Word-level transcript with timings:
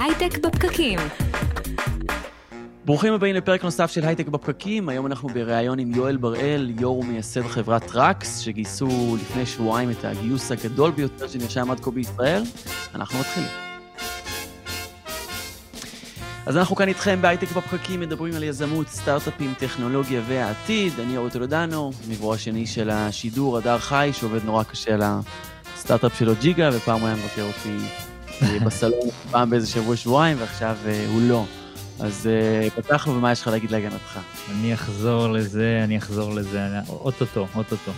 הייטק 0.00 0.38
בפקקים. 0.38 0.98
ברוכים 2.84 3.12
הבאים 3.12 3.34
לפרק 3.34 3.64
נוסף 3.64 3.90
של 3.90 4.04
הייטק 4.04 4.28
בפקקים. 4.28 4.88
היום 4.88 5.06
אנחנו 5.06 5.28
בריאיון 5.28 5.78
עם 5.78 5.94
יואל 5.94 6.16
בראל, 6.16 6.72
יו"ר 6.80 6.98
ומייסד 6.98 7.42
חברת 7.42 7.84
טראקס, 7.84 8.38
שגייסו 8.38 9.16
לפני 9.20 9.46
שבועיים 9.46 9.90
את 9.90 10.04
הגיוס 10.04 10.52
הגדול 10.52 10.90
ביותר 10.90 11.28
שנרשם 11.28 11.70
עד 11.70 11.80
כה 11.80 11.90
בישראל. 11.90 12.42
אנחנו 12.94 13.18
מתחילים. 13.18 13.48
אז 16.46 16.56
אנחנו 16.56 16.76
כאן 16.76 16.88
איתכם 16.88 17.22
בהייטק 17.22 17.52
בפקקים, 17.52 18.00
מדברים 18.00 18.34
על 18.34 18.42
יזמות, 18.42 18.88
סטארט-אפים, 18.88 19.54
טכנולוגיה 19.58 20.20
והעתיד. 20.26 20.92
אני 21.00 21.16
אורי 21.16 21.30
טולדנו, 21.30 21.90
מעברו 22.08 22.34
השני 22.34 22.66
של 22.66 22.90
השידור, 22.90 23.58
הדר 23.58 23.78
חי, 23.78 24.10
שעובד 24.12 24.44
נורא 24.44 24.62
קשה 24.62 24.94
על 24.94 25.02
הסטארט-אפ 25.02 26.18
שלו 26.18 26.32
ג'יגה, 26.40 26.70
ופעם 26.72 27.00
הוא 27.00 27.08
היה 27.08 27.16
מבקר 27.16 27.42
אותי 27.42 27.76
בסלון 28.42 29.08
פעם 29.30 29.50
באיזה 29.50 29.66
שבוע-שבועיים, 29.66 30.36
ועכשיו 30.40 30.76
אה, 30.86 31.06
הוא 31.12 31.22
לא. 31.22 31.44
אז 32.00 32.28
uh, 32.28 32.70
פתחנו, 32.70 33.16
ומה 33.16 33.32
יש 33.32 33.40
לך 33.40 33.48
להגיד 33.48 33.70
להגנתך? 33.70 34.20
אני 34.50 34.74
אחזור 34.74 35.28
לזה, 35.28 35.80
אני 35.84 35.98
אחזור 35.98 36.34
לזה, 36.34 36.60
אוטוטו, 36.88 37.46
אוטוטו. 37.54 37.92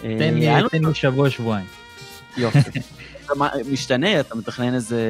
תן 0.00 0.34
לי, 0.34 0.46
תן 0.70 0.84
לי 0.84 0.94
שבוע, 0.94 1.30
שבועיים. 1.30 1.66
יופי. 2.36 2.80
משתנה, 3.72 4.20
אתה 4.20 4.34
מתכנן 4.34 4.74
איזה, 4.74 5.02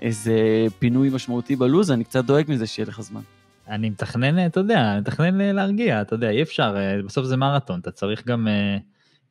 איזה 0.00 0.34
פינוי 0.78 1.10
משמעותי 1.10 1.56
בלו"ז, 1.56 1.90
אני 1.90 2.04
קצת 2.04 2.24
דואג 2.24 2.44
מזה 2.48 2.66
שיהיה 2.66 2.88
לך 2.88 3.00
זמן. 3.00 3.20
אני 3.68 3.90
מתכנן, 3.90 4.46
אתה 4.46 4.60
יודע, 4.60 4.92
אני 4.92 5.00
מתכנן 5.00 5.54
להרגיע, 5.54 6.00
אתה 6.00 6.14
יודע, 6.14 6.30
אי 6.30 6.42
אפשר, 6.42 6.76
בסוף 7.06 7.26
זה 7.26 7.36
מרתון, 7.36 7.80
אתה 7.80 7.90
צריך 7.90 8.26
גם... 8.26 8.48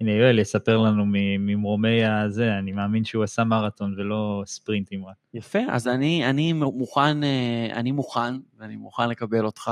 הנה 0.03 0.11
יואל 0.11 0.39
יספר 0.39 0.77
לנו 0.77 1.03
ממרומי 1.39 2.05
הזה, 2.05 2.57
אני 2.59 2.71
מאמין 2.71 3.05
שהוא 3.05 3.23
עשה 3.23 3.43
מרתון 3.43 3.95
ולא 3.97 4.43
ספרינטים 4.45 5.05
רק. 5.05 5.15
יפה, 5.33 5.59
אז 5.69 5.87
אני, 5.87 6.29
אני 6.29 6.53
מוכן, 6.53 7.23
אה, 7.23 7.67
אני 7.73 7.91
מוכן, 7.91 8.33
ואני 8.57 8.75
מוכן 8.75 9.09
לקבל 9.09 9.45
אותך. 9.45 9.71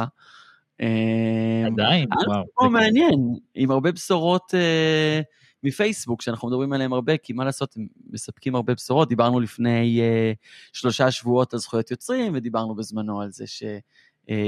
אה, 0.82 1.64
עדיין? 1.66 2.10
וואו. 2.28 2.46
זה 2.64 2.70
מעניין, 2.70 3.36
עם 3.56 3.72
הרבה 3.72 3.92
בשורות 3.92 4.54
מפייסבוק, 5.64 6.22
שאנחנו 6.22 6.48
מדברים 6.48 6.74
עליהם 6.74 6.94
הרבה, 6.94 7.18
כי 7.18 7.34
מה 7.34 7.46
לעשות, 7.46 7.78
הם 7.78 7.88
מספקים 8.10 8.56
הרבה 8.56 8.74
בשורות. 8.74 9.10
דיברנו 9.10 9.40
לפני 9.40 10.02
שלושה 10.74 11.12
שבועות 11.12 11.54
על 11.54 11.60
זכויות 11.60 11.92
יוצרים, 11.92 12.32
ודיברנו 12.36 12.76
בזמנו 12.76 13.22
על 13.22 13.32
זה 13.32 13.48
ש... 13.48 13.64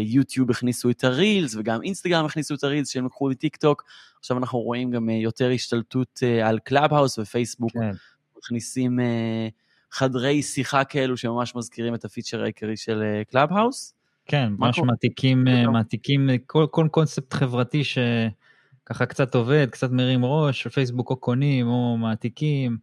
יוטיוב 0.06 0.52
הכניסו 0.52 0.90
את 0.90 1.04
הרילס, 1.04 1.56
וגם 1.56 1.84
אינסטגרם 1.84 2.26
הכניסו 2.26 2.56
את 2.56 2.64
הרילס 2.64 2.90
שהם 2.90 3.06
לקחו 3.06 3.30
מטיק 3.30 3.56
טוק. 3.56 3.84
עכשיו 4.20 4.38
אנחנו 4.38 4.60
רואים 4.60 4.92
גם 4.92 5.10
אה, 5.10 5.16
יותר 5.16 5.50
השתלטות 5.52 6.20
אה, 6.24 6.48
על 6.48 6.60
קלאבהאוס 6.60 7.20
ופייסבוק, 7.20 7.72
כן. 7.72 7.92
מכניסים 8.38 9.00
אה, 9.00 9.48
חדרי 9.92 10.42
שיחה 10.42 10.84
כאלו 10.84 11.18
שממש 11.18 11.56
מזכירים 11.56 11.96
את 11.96 12.06
הפיצ'ר 12.06 12.44
העיקרי 12.44 12.78
של 12.78 13.04
קלאבהאוס. 13.32 13.94
כן, 14.26 14.54
ממש 14.58 14.80
מעתיקים, 14.80 15.44
מעתיקים 15.72 16.30
כל, 16.48 16.66
כל 16.72 16.88
קונספט 16.92 17.34
חברתי 17.34 17.84
שככה 17.84 19.06
קצת 19.06 19.36
עובד, 19.36 19.68
קצת 19.72 19.92
מרים 19.92 20.26
ראש, 20.26 20.68
פייסבוק 20.68 21.10
או 21.10 21.16
קונים 21.16 21.68
או 21.68 21.98
מעתיקים, 21.98 22.78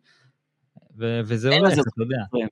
ו- 0.99 1.21
וזה 1.25 1.49
הולך, 1.49 1.73
אתה 1.73 1.81
יודע. 1.99 2.47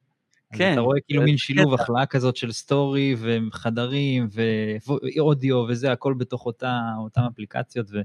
כן. 0.52 0.72
אתה 0.72 0.80
רואה 0.80 1.00
כאילו 1.06 1.22
מין 1.22 1.36
שילוב, 1.36 1.74
הכלאה 1.74 2.06
כזאת 2.06 2.36
של 2.36 2.52
סטורי 2.52 3.16
וחדרים 3.18 4.28
ואודיו 5.16 5.56
וזה, 5.56 5.92
הכל 5.92 6.14
בתוך 6.18 6.46
אותה, 6.46 6.80
אותם 6.98 7.20
אפליקציות. 7.32 7.86
ו... 7.90 8.00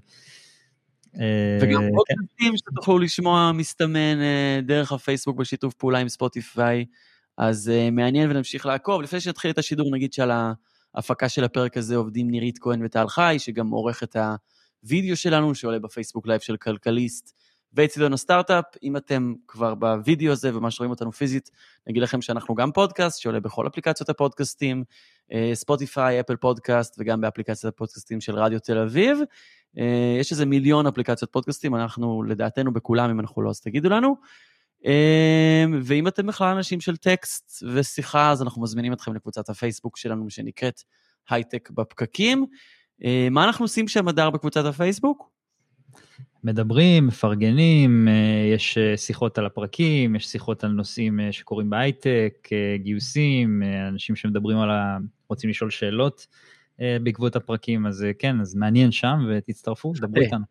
אה, 1.19 1.57
וגם 1.61 1.81
פודקאסטים 1.95 2.51
כן. 2.51 2.57
שתוכלו 2.57 2.99
לשמוע 2.99 3.51
מסתמן 3.51 4.21
אה, 4.21 4.59
דרך 4.63 4.91
הפייסבוק 4.91 5.37
בשיתוף 5.37 5.73
פעולה 5.73 5.99
עם 5.99 6.09
ספוטיפיי, 6.09 6.85
אז 7.37 7.69
אה, 7.69 7.91
מעניין 7.91 8.31
ונמשיך 8.31 8.65
לעקוב. 8.65 9.01
לפני 9.01 9.19
שנתחיל 9.19 9.51
את 9.51 9.57
השידור, 9.57 9.91
נגיד 9.91 10.13
שעל 10.13 10.31
ההפקה 10.95 11.29
של 11.29 11.43
הפרק 11.43 11.77
הזה 11.77 11.95
עובדים 11.95 12.29
נירית 12.29 12.59
כהן 12.59 12.85
וטל 12.85 13.07
חי, 13.07 13.35
שגם 13.39 13.69
עורך 13.69 14.03
את 14.03 14.15
הוידאו 14.83 15.15
שלנו, 15.15 15.55
שעולה 15.55 15.79
בפייסבוק 15.79 16.27
live 16.27 16.41
של 16.41 16.57
כלכליסט. 16.57 17.35
ואצטדיון 17.73 18.13
הסטארט-אפ, 18.13 18.65
אם 18.83 18.97
אתם 18.97 19.33
כבר 19.47 19.75
בווידאו 19.75 20.31
הזה 20.31 20.57
ומה 20.57 20.71
שרואים 20.71 20.91
אותנו 20.91 21.11
פיזית, 21.11 21.51
נגיד 21.87 22.03
לכם 22.03 22.21
שאנחנו 22.21 22.55
גם 22.55 22.71
פודקאסט 22.71 23.21
שעולה 23.21 23.39
בכל 23.39 23.67
אפליקציות 23.67 24.09
הפודקאסטים, 24.09 24.83
ספוטיפיי, 25.53 26.19
אפל 26.19 26.35
פודקאסט 26.35 26.95
וגם 26.99 27.21
באפליקציית 27.21 27.73
הפודקאסטים 27.73 28.21
של 28.21 28.35
רדיו 28.35 28.59
תל 28.59 28.77
אביב. 28.77 29.19
אה, 29.77 30.17
יש 30.19 30.31
איזה 30.31 30.45
מיליון 30.45 30.87
אפליקציות 30.87 31.31
פודקאסטים, 31.31 31.75
אנחנו 31.75 32.23
לדעתנו 32.23 32.73
בכולם, 32.73 33.09
אם 33.09 33.19
אנחנו 33.19 33.41
לא, 33.41 33.49
אז 33.49 33.59
תגידו 33.61 33.89
לנו. 33.89 34.15
אה, 34.85 35.65
ואם 35.83 36.07
אתם 36.07 36.27
בכלל 36.27 36.55
אנשים 36.55 36.81
של 36.81 36.97
טקסט 36.97 37.63
ושיחה, 37.73 38.31
אז 38.31 38.41
אנחנו 38.41 38.61
מזמינים 38.61 38.93
אתכם 38.93 39.13
לקבוצת 39.13 39.49
הפייסבוק 39.49 39.97
שלנו 39.97 40.29
שנקראת 40.29 40.81
הייטק 41.29 41.69
בפקקים. 41.69 42.45
אה, 43.03 43.27
מה 43.31 43.43
אנחנו 43.43 43.65
עושים 43.65 43.87
שם, 43.87 44.07
הדר, 44.07 44.29
בקבוצת 44.29 44.65
הפייסבוק? 44.65 45.29
מדברים, 46.43 47.07
מפרגנים, 47.07 48.07
יש 48.53 48.77
שיחות 48.95 49.37
על 49.37 49.45
הפרקים, 49.45 50.15
יש 50.15 50.27
שיחות 50.27 50.63
על 50.63 50.71
נושאים 50.71 51.19
שקורים 51.31 51.69
בהייטק, 51.69 52.49
גיוסים, 52.75 53.63
אנשים 53.89 54.15
שמדברים 54.15 54.57
על 54.57 54.71
ה... 54.71 54.97
רוצים 55.29 55.49
לשאול 55.49 55.69
שאלות. 55.69 56.27
אה, 56.81 56.97
בעקבות 57.03 57.35
הפרקים, 57.35 57.85
אז 57.85 58.03
אה, 58.03 58.13
כן, 58.13 58.41
אז 58.41 58.55
מעניין 58.55 58.91
שם 58.91 59.19
ותצטרפו, 59.29 59.93
דברו 59.95 60.21
איתנו. 60.21 60.45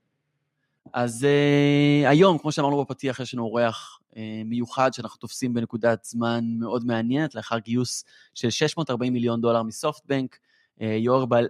אז 0.92 1.26
אה, 1.27 2.09
היום, 2.09 2.38
כמו 2.38 2.53
שאמרנו 2.53 2.84
בפתיח, 2.84 3.20
יש 3.20 3.34
לנו 3.34 3.42
אורח 3.42 3.98
אה, 4.10 4.16
מיוחד 4.44 4.92
שאנחנו 4.92 5.19
תופסים 5.19 5.54
בנקודת 5.54 6.04
זמן 6.04 6.44
מאוד 6.59 6.86
מעניינת, 6.86 7.34
לאחר 7.34 7.59
גיוס 7.59 8.04
של 8.34 8.50
640 8.50 9.12
מיליון 9.12 9.41
דולר 9.41 9.62
מסופטבנק. 9.62 10.38
אה, 10.78 10.83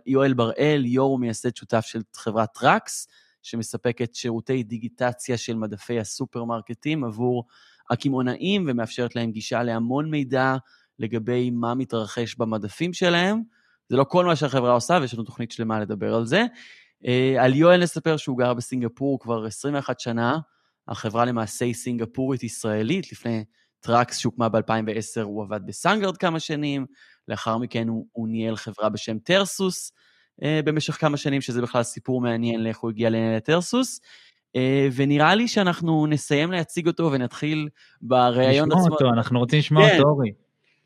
יואל 0.07 0.35
בראל, 0.35 0.85
יו"ר 0.87 1.13
ומייסד 1.13 1.57
שותף 1.57 1.85
של 1.87 2.01
חברת 2.15 2.49
טראקס, 2.55 3.09
שמספקת 3.43 4.15
שירותי 4.15 4.63
דיגיטציה 4.63 5.37
של 5.39 5.57
מדפי 5.57 6.01
הסופרמרקטים 6.01 7.05
עבור 7.05 7.45
הקמעונאים 7.91 8.65
ומאפשרת 8.69 9.17
להם 9.17 9.33
גישה 9.33 9.63
להמון 9.63 10.11
מידע 10.11 10.57
לגבי 10.99 11.51
מה 11.51 11.75
מתרחש 11.75 12.35
במדפים 12.35 12.93
שלהם. 12.93 13.43
זה 13.89 13.97
לא 13.97 14.05
כל 14.05 14.25
מה 14.25 14.37
שהחברה 14.37 14.73
עושה, 14.73 14.99
ויש 15.01 15.15
לנו 15.15 15.23
תוכנית 15.23 15.53
שלמה 15.53 15.81
לדבר 15.81 16.15
על 16.15 16.27
זה. 16.27 16.45
אה, 17.03 17.41
על 17.41 17.55
יואל 17.55 17.83
נספר 17.83 18.17
שהוא 18.17 18.39
גר 18.39 18.55
בסינגפור 18.55 19.21
כבר 19.21 19.47
21 19.47 20.01
שנה, 20.01 20.39
החברה 20.89 21.25
למעשה 21.25 21.65
היא 21.65 21.75
סינגפורית 21.75 22.43
ישראלית, 22.43 23.13
לפני 23.13 23.45
טראקס 23.81 24.19
שהוקמה 24.19 24.49
ב-2010 24.49 25.23
הוא 25.23 25.43
עבד 25.43 25.61
בסאנגארד 25.67 26.17
כמה 26.17 26.41
שנים, 26.41 26.87
לאחר 27.29 27.59
מכן 27.59 27.89
הוא, 27.89 28.07
הוא 28.13 28.29
ניהל 28.29 28.57
חברה 28.57 28.89
בשם 28.89 29.19
טרסוס 29.19 29.93
במשך 30.39 30.95
כמה 30.95 31.17
שנים, 31.17 31.41
שזה 31.41 31.63
בכלל 31.63 31.83
סיפור 31.83 32.21
מעניין 32.21 32.65
לאיך 32.65 32.79
הוא 32.79 32.91
הגיע 32.91 33.11
לנהל 33.11 33.37
את 33.37 33.45
טרסוס. 33.45 34.01
Uh, 34.57 34.61
ונראה 34.95 35.35
לי 35.35 35.49
שאנחנו 35.49 36.07
נסיים 36.07 36.53
להציג 36.53 36.87
אותו 36.87 37.13
ונתחיל 37.13 37.69
בריאיון 38.03 38.73
עצמו. 38.73 38.83
נשמע 38.83 38.95
אותו, 38.95 39.09
אנחנו 39.09 39.39
רוצים 39.39 39.59
לשמוע 39.59 39.89
כן. 39.89 39.97
אותו, 39.97 40.09
אורי. 40.09 40.33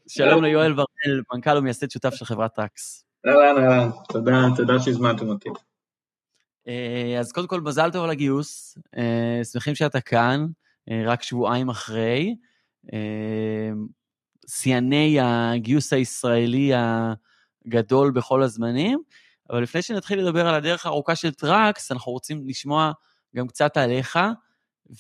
שלום 0.09 0.45
ליואל 0.45 0.73
בראל, 0.73 1.23
מנכ"ל 1.35 1.59
ומייסד 1.59 1.91
שותף 1.91 2.15
של 2.15 2.25
חברת 2.25 2.55
טאקס. 2.55 3.05
אהלן, 3.27 3.65
אהלן, 3.65 3.91
תודה, 4.09 4.43
תודה 4.57 4.81
שהזמנתם 4.81 5.29
אותי. 5.29 5.49
אה, 6.69 7.17
אז 7.21 7.33
קודם 7.33 7.47
כל, 7.47 7.61
מזל 7.61 7.91
טוב 7.91 8.05
על 8.05 8.11
הגיוס, 8.11 8.79
אה, 8.97 9.41
שמחים 9.53 9.75
שאתה 9.75 10.01
כאן, 10.01 10.47
אה, 10.91 11.03
רק 11.07 11.23
שבועיים 11.23 11.69
אחרי. 11.69 12.37
שיאני 14.49 15.19
הגיוס 15.21 15.93
הישראלי 15.93 16.73
הגדול 16.75 18.11
בכל 18.11 18.43
הזמנים, 18.43 19.03
אבל 19.51 19.63
לפני 19.63 19.83
שנתחיל 19.83 20.19
לדבר 20.21 20.47
על 20.49 20.55
הדרך 20.55 20.87
הארוכה 20.87 21.17
של 21.17 21.33
טראקס, 21.33 21.93
אנחנו 21.93 22.13
רוצים 22.13 22.43
לשמוע 22.47 22.93
גם 23.37 23.47
קצת 23.47 23.77
עליך, 23.77 24.19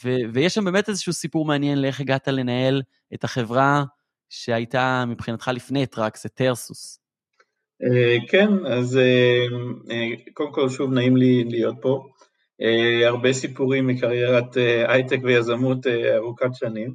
ו- 0.04 0.32
ויש 0.32 0.54
שם 0.54 0.64
באמת 0.64 0.88
איזשהו 0.88 1.12
סיפור 1.12 1.44
מעניין 1.44 1.82
לאיך 1.82 2.00
הגעת 2.00 2.28
לנהל 2.28 2.82
את 3.14 3.24
החברה 3.24 3.84
שהייתה 4.30 5.04
מבחינתך 5.06 5.50
לפני 5.54 5.86
טראקס, 5.86 6.26
את 6.26 6.32
טרסוס. 6.34 7.00
אה, 7.82 8.16
כן, 8.28 8.66
אז 8.66 8.96
אה, 8.96 9.44
אה, 9.90 10.08
קודם 10.34 10.52
כל 10.52 10.68
שוב 10.68 10.92
נעים 10.92 11.16
לי 11.16 11.44
להיות 11.44 11.76
פה. 11.82 12.06
הרבה 13.06 13.32
סיפורים 13.32 13.86
מקריירת 13.86 14.56
הייטק 14.88 15.18
ויזמות 15.22 15.86
ארוכת 15.86 16.54
שנים. 16.54 16.94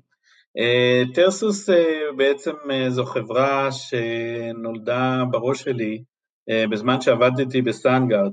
טרסוס 1.13 1.69
בעצם 2.17 2.51
זו 2.89 3.05
חברה 3.05 3.69
שנולדה 3.71 5.23
בראש 5.31 5.63
שלי 5.63 6.03
בזמן 6.49 7.01
שעבדתי 7.01 7.61
בסאנגארד. 7.61 8.31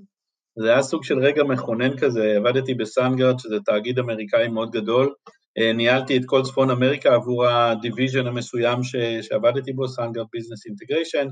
זה 0.59 0.71
היה 0.73 0.83
סוג 0.83 1.05
של 1.05 1.19
רגע 1.19 1.45
מכונן 1.45 1.97
כזה, 1.97 2.37
עבדתי 2.37 2.75
בסאנגארד, 2.75 3.39
שזה 3.39 3.57
תאגיד 3.65 3.99
אמריקאי 3.99 4.49
מאוד 4.49 4.71
גדול, 4.71 5.15
אה, 5.59 5.73
ניהלתי 5.73 6.17
את 6.17 6.23
כל 6.27 6.43
צפון 6.43 6.71
אמריקה 6.71 7.15
עבור 7.15 7.47
ה 7.47 7.56
division 7.56 8.27
המסוים 8.27 8.83
ש, 8.83 8.97
שעבדתי 9.23 9.73
בו, 9.73 9.89
סאנגארד 9.89 10.27
business 10.33 10.67
integration. 10.67 11.29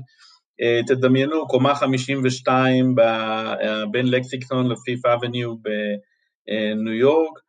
תדמיינו, 0.87 1.47
קומה 1.47 1.75
52 1.75 2.95
ב, 2.95 2.99
אה, 2.99 3.85
בין 3.91 4.07
לקסינגטון 4.07 4.67
לפיפת' 4.67 5.05
אבניו 5.05 5.55
בניו 5.57 6.93
יורק, 6.93 7.39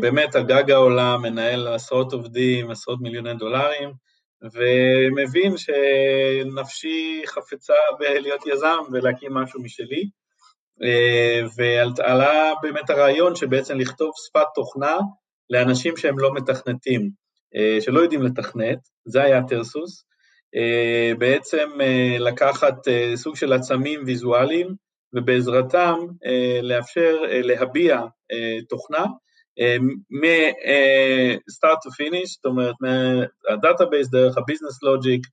באמת 0.00 0.34
על 0.34 0.42
גג 0.46 0.70
העולם, 0.70 1.22
מנהל 1.22 1.66
עשרות 1.66 2.12
עובדים, 2.12 2.70
עשרות 2.70 3.00
מיליוני 3.00 3.34
דולרים, 3.34 3.92
ומבין 4.42 5.54
שנפשי 5.56 7.22
חפצה 7.26 7.74
בלהיות 7.98 8.46
יזם 8.46 8.78
ולהקים 8.92 9.34
משהו 9.34 9.62
משלי. 9.62 10.10
ועלה 11.56 12.52
באמת 12.62 12.90
הרעיון 12.90 13.36
שבעצם 13.36 13.78
לכתוב 13.78 14.10
שפת 14.26 14.46
תוכנה 14.54 14.96
לאנשים 15.50 15.96
שהם 15.96 16.18
לא 16.18 16.34
מתכנתים, 16.34 17.10
שלא 17.80 18.00
יודעים 18.00 18.22
לתכנת, 18.22 18.78
זה 19.04 19.22
היה 19.22 19.42
טרסוס, 19.48 20.04
בעצם 21.18 21.68
לקחת 22.18 22.74
סוג 23.14 23.36
של 23.36 23.52
עצמים 23.52 24.02
ויזואליים 24.06 24.68
ובעזרתם 25.14 25.96
לאפשר 26.62 27.16
להביא 27.30 28.00
תוכנה 28.68 29.04
מ-start 30.10 31.78
to 31.84 31.90
finish, 31.90 32.30
זאת 32.36 32.44
אומרת 32.44 32.74
מה 32.80 33.06
database 33.06 34.10
דרך 34.10 34.38
ה 34.38 34.43
business 34.43 34.82
logic, 34.82 35.26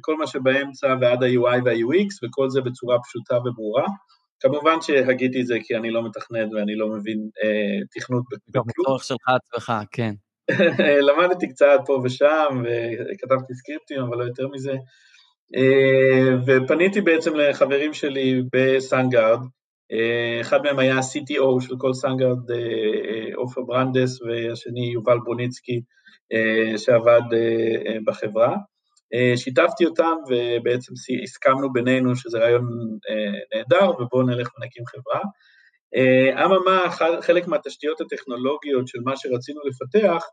כל 0.00 0.16
מה 0.16 0.26
שבאמצע 0.26 0.94
ועד 1.00 1.22
ה-UI 1.22 1.60
וה-UX 1.64 2.08
וכל 2.22 2.50
זה 2.50 2.60
בצורה 2.60 2.96
פשוטה 3.02 3.38
וברורה. 3.38 3.86
כמובן 4.40 4.80
שהגיתי 4.80 5.40
את 5.40 5.46
זה 5.46 5.58
כי 5.64 5.76
אני 5.76 5.90
לא 5.90 6.04
מתכנת 6.04 6.48
ואני 6.52 6.76
לא 6.76 6.88
מבין 6.88 7.18
אה, 7.44 7.78
תכנות 7.94 8.22
בכלום. 8.30 8.50
גם 8.54 8.62
בצורך 8.66 9.04
שלך 9.04 9.28
עצמך, 9.28 9.72
כן. 9.92 10.14
למדתי 11.08 11.48
קצת 11.48 11.80
פה 11.86 12.00
ושם 12.04 12.62
וכתבתי 12.62 13.54
סקריפטים, 13.54 14.02
אבל 14.02 14.18
לא 14.18 14.24
יותר 14.24 14.48
מזה. 14.48 14.72
אה, 15.56 16.36
ופניתי 16.46 17.00
בעצם 17.00 17.34
לחברים 17.34 17.94
שלי 17.94 18.42
בסאנגארד, 18.52 19.38
אה, 19.38 19.46
אחד 20.40 20.62
מהם 20.62 20.78
היה 20.78 20.98
CTO 20.98 21.60
של 21.60 21.74
כל 21.78 21.94
סאנגארד, 21.94 22.50
אה, 22.50 23.34
עופר 23.34 23.60
ברנדס, 23.62 24.22
והשני 24.22 24.92
יובל 24.92 25.18
ברוניצקי, 25.24 25.80
שעבד 26.76 27.20
בחברה. 28.06 28.56
שיתפתי 29.36 29.84
אותם 29.84 30.16
ובעצם 30.28 30.92
הסכמנו 31.22 31.72
בינינו 31.72 32.16
שזה 32.16 32.38
רעיון 32.38 32.64
נהדר 33.54 33.90
ובואו 33.90 34.22
נלך 34.22 34.48
ונקים 34.58 34.84
חברה. 34.86 35.20
אממה, 36.44 36.90
חלק 37.20 37.46
מהתשתיות 37.46 38.00
הטכנולוגיות 38.00 38.88
של 38.88 38.98
מה 39.04 39.16
שרצינו 39.16 39.60
לפתח 39.64 40.24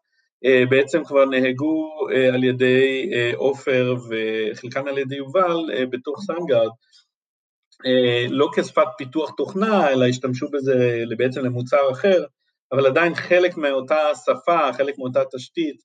בעצם 0.70 1.04
כבר 1.04 1.26
נהגו 1.26 2.08
על 2.34 2.44
ידי 2.44 3.12
עופר 3.36 3.96
וחלקן 4.10 4.88
על 4.88 4.98
ידי 4.98 5.16
יובל 5.16 5.58
בתוך 5.90 6.20
סאנגארד, 6.26 6.72
לא 8.30 8.50
כשפת 8.56 8.88
פיתוח 8.98 9.31
תוכנה, 9.38 9.90
אלא 9.90 10.06
השתמשו 10.06 10.48
בזה 10.52 11.04
בעצם 11.18 11.46
למוצר 11.46 11.92
אחר, 11.92 12.25
אבל 12.72 12.86
עדיין 12.86 13.16
חלק 13.16 13.58
מאותה 13.58 14.00
שפה, 14.25 14.74
חלק 14.74 14.98
מאותה 14.98 15.22
תשתית, 15.36 15.75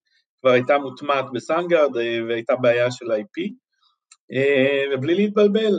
כבר 0.40 0.50
הייתה 0.50 0.78
מוטמעת 0.78 1.24
בסאנגארד 1.32 1.90
והייתה 2.28 2.56
בעיה 2.56 2.90
של 2.90 3.06
IP, 3.12 3.52
ובלי 4.92 5.14
להתבלבל, 5.14 5.72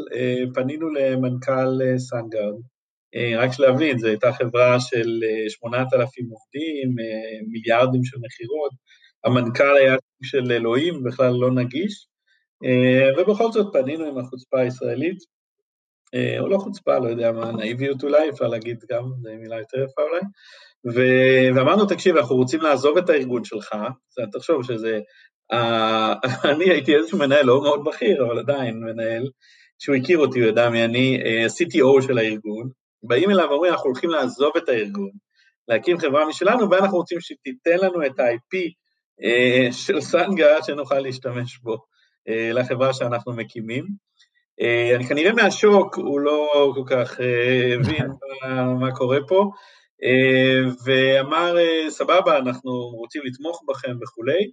פנינו 0.53 0.89
למנכ"ל 0.89 1.97
סאנגארד, 1.97 2.55
רק 3.37 3.53
שלהבין, 3.53 3.99
זו 3.99 4.07
הייתה 4.07 4.33
חברה 4.33 4.79
של 4.79 5.19
8,000 5.47 6.25
עובדים, 6.29 6.95
מיליארדים 7.51 8.03
של 8.03 8.17
מכירות, 8.21 8.71
המנכ"ל 9.23 9.77
היה 9.77 9.95
של 10.23 10.51
אלוהים, 10.51 11.03
בכלל 11.03 11.33
לא 11.33 11.51
נגיש, 11.51 12.07
ובכל 13.17 13.51
זאת 13.51 13.73
פנינו 13.73 14.05
עם 14.05 14.17
החוצפה 14.17 14.59
הישראלית, 14.59 15.38
או 16.39 16.47
לא 16.47 16.57
חוצפה, 16.57 16.99
לא 16.99 17.07
יודע 17.07 17.31
מה, 17.31 17.51
נאיביות 17.51 18.03
אולי, 18.03 18.29
אפשר 18.29 18.47
להגיד 18.47 18.83
גם, 18.91 19.03
זו 19.21 19.29
מילה 19.39 19.59
יותר 19.59 19.77
יפה 19.77 20.01
אולי, 20.01 20.21
ואמרנו, 21.55 21.85
תקשיב, 21.85 22.17
אנחנו 22.17 22.35
רוצים 22.35 22.61
לעזוב 22.61 22.97
את 22.97 23.09
הארגון 23.09 23.43
שלך, 23.43 23.75
תחשוב 24.31 24.63
שזה, 24.63 24.99
אני 26.51 26.69
הייתי 26.69 26.95
איזשהו 26.95 27.17
מנהל 27.17 27.45
לא 27.45 27.61
מאוד 27.61 27.83
בכיר, 27.83 28.25
אבל 28.25 28.39
עדיין 28.39 28.79
מנהל, 28.79 29.29
שהוא 29.79 29.95
הכיר 29.95 30.19
אותי, 30.19 30.39
הוא 30.39 30.47
ידע 30.47 30.69
מי 30.69 30.85
אני, 30.85 31.21
CTO 31.47 32.01
של 32.07 32.17
הארגון, 32.17 32.69
באים 33.03 33.29
אליו 33.29 33.47
ואומרים, 33.49 33.71
אנחנו 33.71 33.89
הולכים 33.89 34.09
לעזוב 34.09 34.51
את 34.57 34.69
הארגון, 34.69 35.09
להקים 35.67 35.97
חברה 35.97 36.27
משלנו, 36.27 36.69
ואנחנו 36.69 36.97
רוצים 36.97 37.17
שתיתן 37.21 37.77
לנו 37.77 38.05
את 38.05 38.19
ה-IP 38.19 38.57
של 39.71 40.01
סנגה 40.01 40.63
שנוכל 40.63 40.99
להשתמש 40.99 41.59
בו 41.59 41.77
לחברה 42.27 42.93
שאנחנו 42.93 43.33
מקימים. 43.33 44.08
אני 44.95 45.07
כנראה 45.07 45.33
מהשוק, 45.33 45.97
הוא 45.97 46.19
לא 46.19 46.71
כל 46.75 46.83
כך 46.87 47.19
הבין 47.79 48.07
מה 48.81 48.91
קורה 48.91 49.17
פה, 49.27 49.49
ואמר, 50.85 51.55
סבבה, 51.89 52.37
אנחנו 52.37 52.71
רוצים 52.71 53.21
לתמוך 53.25 53.63
בכם 53.67 53.97
וכולי, 54.01 54.51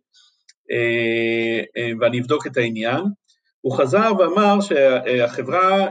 ואני 2.01 2.21
אבדוק 2.21 2.47
את 2.47 2.57
העניין. 2.57 3.05
הוא 3.61 3.77
חזר 3.77 4.13
ואמר 4.19 4.61
שהחברה, 4.61 5.89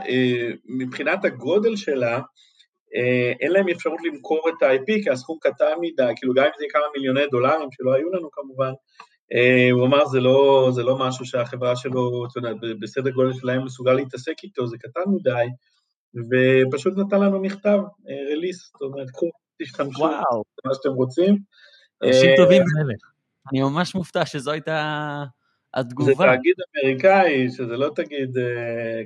מבחינת 0.68 1.24
הגודל 1.24 1.76
שלה, 1.76 2.20
אין 3.40 3.52
להם 3.52 3.68
אפשרות 3.68 4.00
למכור 4.04 4.48
את 4.48 4.62
ה-IP 4.62 5.04
כי 5.04 5.10
הסכום 5.10 5.38
קטן 5.40 5.74
מדי, 5.80 6.12
כאילו 6.16 6.34
גם 6.34 6.44
אם 6.44 6.50
זה 6.58 6.64
כמה 6.70 6.82
מיליוני 6.96 7.26
דולרים 7.30 7.68
שלא 7.72 7.94
היו 7.94 8.08
לנו 8.12 8.28
כמובן, 8.32 8.72
הוא 9.72 9.86
אמר 9.86 10.06
זה 10.06 10.20
לא, 10.20 10.68
זה 10.74 10.82
לא 10.82 10.98
משהו 10.98 11.24
שהחברה 11.24 11.76
שלו, 11.76 12.26
אתה 12.26 12.38
יודע, 12.38 12.50
בסדר 12.80 13.10
גודל 13.10 13.32
שלהם 13.32 13.64
מסוגל 13.64 13.92
להתעסק 13.92 14.34
איתו, 14.42 14.66
זה 14.66 14.76
קטן 14.78 15.00
מדי, 15.06 15.46
ופשוט 16.14 16.94
נתן 16.96 17.20
לנו 17.20 17.40
מכתב, 17.40 17.78
רליס, 18.32 18.72
זאת 18.72 18.82
אומרת, 18.82 19.10
קחו, 19.10 19.30
תשתמשו, 19.62 20.04
מה 20.64 20.74
שאתם 20.74 20.88
רוצים. 20.88 21.38
אנשים 22.02 22.30
טובים 22.36 22.62
מלך. 22.62 23.00
אני 23.52 23.62
ממש 23.62 23.94
מופתע 23.94 24.26
שזו 24.26 24.50
הייתה 24.50 25.24
התגובה. 25.74 26.12
זה 26.12 26.24
תאגיד 26.36 26.54
אמריקאי, 26.84 27.50
שזה 27.50 27.76
לא 27.76 27.90
תאגיד 27.94 28.36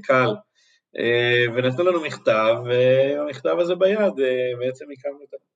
קל. 0.03 0.35
ונתנו 1.55 1.85
לנו 1.85 2.01
מכתב, 2.01 2.55
והמכתב 2.65 3.57
הזה 3.59 3.75
ביד, 3.75 4.15
בעצם 4.59 4.85
הקמנו 4.93 5.25
את 5.29 5.35
ה... 5.35 5.50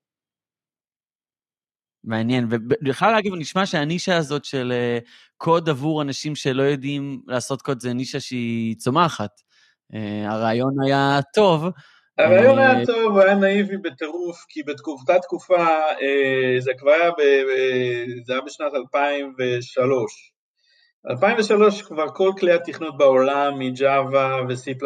מעניין, 2.04 2.46
ובכלל 2.50 3.12
להגיד, 3.12 3.32
נשמע 3.36 3.66
שהנישה 3.66 4.16
הזאת 4.16 4.44
של 4.44 4.72
קוד 5.36 5.68
עבור 5.68 6.02
אנשים 6.02 6.36
שלא 6.36 6.62
יודעים 6.62 7.20
לעשות 7.26 7.62
קוד 7.62 7.80
זה 7.80 7.92
נישה 7.92 8.20
שהיא 8.20 8.76
צומחת. 8.76 9.40
הרעיון 10.24 10.74
היה 10.84 11.20
טוב. 11.34 11.64
הרעיון 12.18 12.58
היה 12.58 12.86
טוב, 12.86 13.12
הוא 13.12 13.20
היה 13.20 13.34
נאיבי 13.34 13.76
בטירוף, 13.76 14.36
כי 14.48 14.62
בתקופת 14.62 15.22
תקופה, 15.22 15.66
זה 16.58 16.72
כבר 16.78 16.90
היה, 16.90 17.10
זה 18.26 18.32
היה 18.32 18.42
בשנת 18.42 18.72
2003. 18.74 20.30
2003 21.10 21.82
כבר 21.82 22.06
כל 22.14 22.30
כלי 22.38 22.52
התכנות 22.52 22.98
בעולם, 22.98 23.58
מג'אווה 23.58 24.40
ו-C++ 24.48 24.84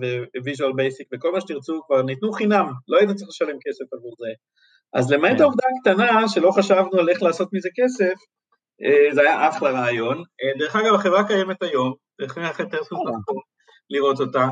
ו-Visual 0.00 0.72
Basic 0.72 1.06
וכל 1.14 1.32
מה 1.32 1.40
שתרצו 1.40 1.82
כבר 1.86 2.02
ניתנו 2.02 2.32
חינם, 2.32 2.66
לא 2.88 2.98
היית 2.98 3.10
צריך 3.10 3.28
לשלם 3.28 3.56
כסף 3.66 3.84
עבור 3.92 4.14
זה. 4.18 4.28
אז 4.94 5.10
למעט 5.10 5.40
העובדה 5.40 5.64
הקטנה 5.78 6.28
שלא 6.28 6.50
חשבנו 6.50 6.98
על 6.98 7.08
איך 7.08 7.22
לעשות 7.22 7.48
מזה 7.52 7.68
כסף, 7.76 8.14
זה 9.14 9.20
היה 9.20 9.48
אחלה 9.48 9.70
רעיון. 9.70 10.22
דרך 10.58 10.76
אגב, 10.76 10.94
החברה 10.94 11.26
קיימת 11.28 11.62
היום, 11.62 11.94
אחרי 12.26 12.70
טרסוס 12.70 12.98
נכון 12.98 13.42
לראות 13.90 14.20
אותה. 14.20 14.46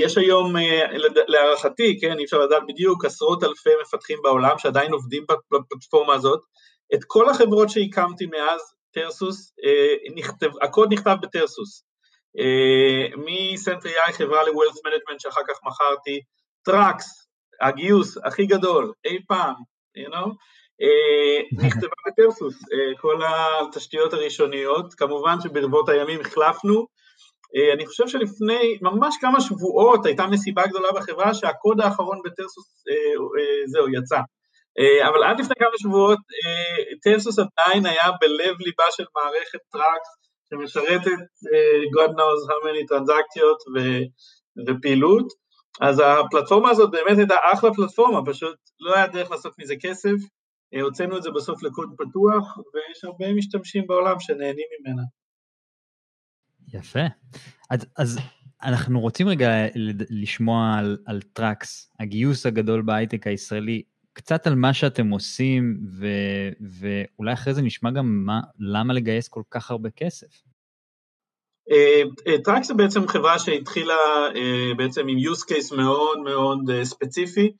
יש 0.00 0.18
היום, 0.18 0.54
להערכתי, 1.26 2.00
כן, 2.00 2.18
אי 2.18 2.24
אפשר 2.24 2.38
לדעת 2.38 2.62
בדיוק, 2.68 3.04
עשרות 3.04 3.44
אלפי 3.44 3.70
מפתחים 3.82 4.18
בעולם 4.22 4.58
שעדיין 4.58 4.92
עובדים 4.92 5.24
בפלטפורמה 5.52 6.14
הזאת. 6.14 6.40
את 6.94 7.04
כל 7.06 7.28
החברות 7.28 7.70
שהקמתי 7.70 8.26
מאז 8.26 8.60
טרסוס, 8.94 9.54
נכתב, 10.14 10.50
הקוד 10.62 10.92
נכתב 10.92 11.16
בטרסוס. 11.22 11.84
מסנטרי-איי, 13.16 14.12
חברה 14.12 14.42
ל-Wealth 14.42 14.78
Management 14.78 15.18
שאחר 15.18 15.40
כך 15.48 15.58
מכרתי, 15.64 16.20
טראקס, 16.64 17.28
הגיוס 17.60 18.18
הכי 18.24 18.46
גדול 18.46 18.92
אי 19.04 19.18
פעם, 19.28 19.54
you 19.96 20.10
know, 20.10 20.28
נכתבה 21.66 21.96
בטרסוס, 22.06 22.54
כל 23.00 23.20
התשתיות 23.28 24.12
הראשוניות, 24.12 24.94
כמובן 24.94 25.36
שברבות 25.42 25.88
הימים 25.88 26.20
החלפנו, 26.20 26.86
אני 27.74 27.86
חושב 27.86 28.08
שלפני 28.08 28.78
ממש 28.82 29.16
כמה 29.20 29.40
שבועות 29.40 30.06
הייתה 30.06 30.26
מסיבה 30.26 30.66
גדולה 30.66 30.88
בחברה 30.94 31.34
שהקוד 31.34 31.80
האחרון 31.80 32.20
ב 32.24 32.33
Tarsus 32.33 32.84
זהו 33.66 33.88
יצא, 33.88 34.18
אבל 35.08 35.22
עד 35.24 35.40
לפני 35.40 35.54
כמה 35.58 35.78
שבועות 35.78 36.18
Tarsus 37.02 37.38
עדיין 37.38 37.86
היה 37.86 38.10
בלב 38.20 38.56
ליבה 38.60 38.84
של 38.90 39.04
מערכת 39.16 39.58
Trax 39.72 40.08
שמשרתת 40.50 41.20
God 41.96 42.10
knows 42.10 42.50
how 42.50 42.66
many 42.66 42.86
טרנזקציות 42.88 43.58
ופעילות, 44.68 45.41
אז 45.80 46.02
הפלטפורמה 46.04 46.70
הזאת 46.70 46.90
באמת 46.90 47.18
הייתה 47.18 47.34
אחלה 47.52 47.74
פלטפורמה, 47.74 48.26
פשוט 48.26 48.56
לא 48.80 48.94
היה 48.96 49.06
דרך 49.06 49.30
לעשות 49.30 49.58
מזה 49.58 49.74
כסף, 49.80 50.16
הוצאנו 50.82 51.16
את 51.16 51.22
זה 51.22 51.30
בסוף 51.30 51.62
לקוד 51.62 51.94
פתוח, 51.98 52.58
ויש 52.58 53.04
הרבה 53.04 53.32
משתמשים 53.34 53.86
בעולם 53.86 54.20
שנהנים 54.20 54.66
ממנה. 54.80 55.02
יפה. 56.72 57.06
אז, 57.70 57.86
אז 57.96 58.18
אנחנו 58.62 59.00
רוצים 59.00 59.28
רגע 59.28 59.50
לשמוע 60.10 60.74
על, 60.78 60.98
על 61.06 61.22
Trax, 61.22 61.92
הגיוס 62.00 62.46
הגדול 62.46 62.82
בהייטק 62.82 63.26
הישראלי. 63.26 63.82
קצת 64.12 64.46
על 64.46 64.54
מה 64.54 64.74
שאתם 64.74 65.10
עושים, 65.10 65.80
ו, 65.98 66.06
ואולי 66.60 67.32
אחרי 67.32 67.54
זה 67.54 67.62
נשמע 67.62 67.90
גם 67.90 68.24
מה, 68.26 68.40
למה 68.58 68.94
לגייס 68.94 69.28
כל 69.28 69.42
כך 69.50 69.70
הרבה 69.70 69.90
כסף. 69.90 70.42
Trax 72.44 72.62
זה 72.62 72.74
בעצם 72.74 73.08
חברה 73.08 73.38
שהתחילה 73.38 73.94
בעצם 74.76 75.08
עם 75.08 75.18
use 75.18 75.52
case 75.52 75.76
מאוד 75.76 76.18
מאוד 76.18 76.82
ספציפי, 76.82 77.52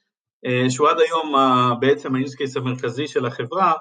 שהוא 0.69 0.89
עד 0.89 0.97
היום 1.01 1.35
בעצם 1.81 2.17
ה-use 2.17 2.39
case 2.39 2.61
המרכזי 2.61 3.09
של 3.09 3.27
החברה, 3.27 3.73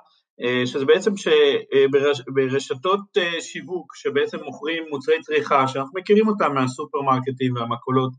שזה 0.66 0.86
בעצם 0.86 1.12
שברשתות 1.18 3.00
שיווק 3.40 3.96
שבעצם 3.96 4.38
מוכרים 4.44 4.84
מוצרי 4.90 5.22
צריכה 5.22 5.68
שאנחנו 5.68 6.00
מכירים 6.00 6.28
אותם 6.28 6.54
מהסופרמרקטים 6.56 7.56
והמכולות 7.56 8.12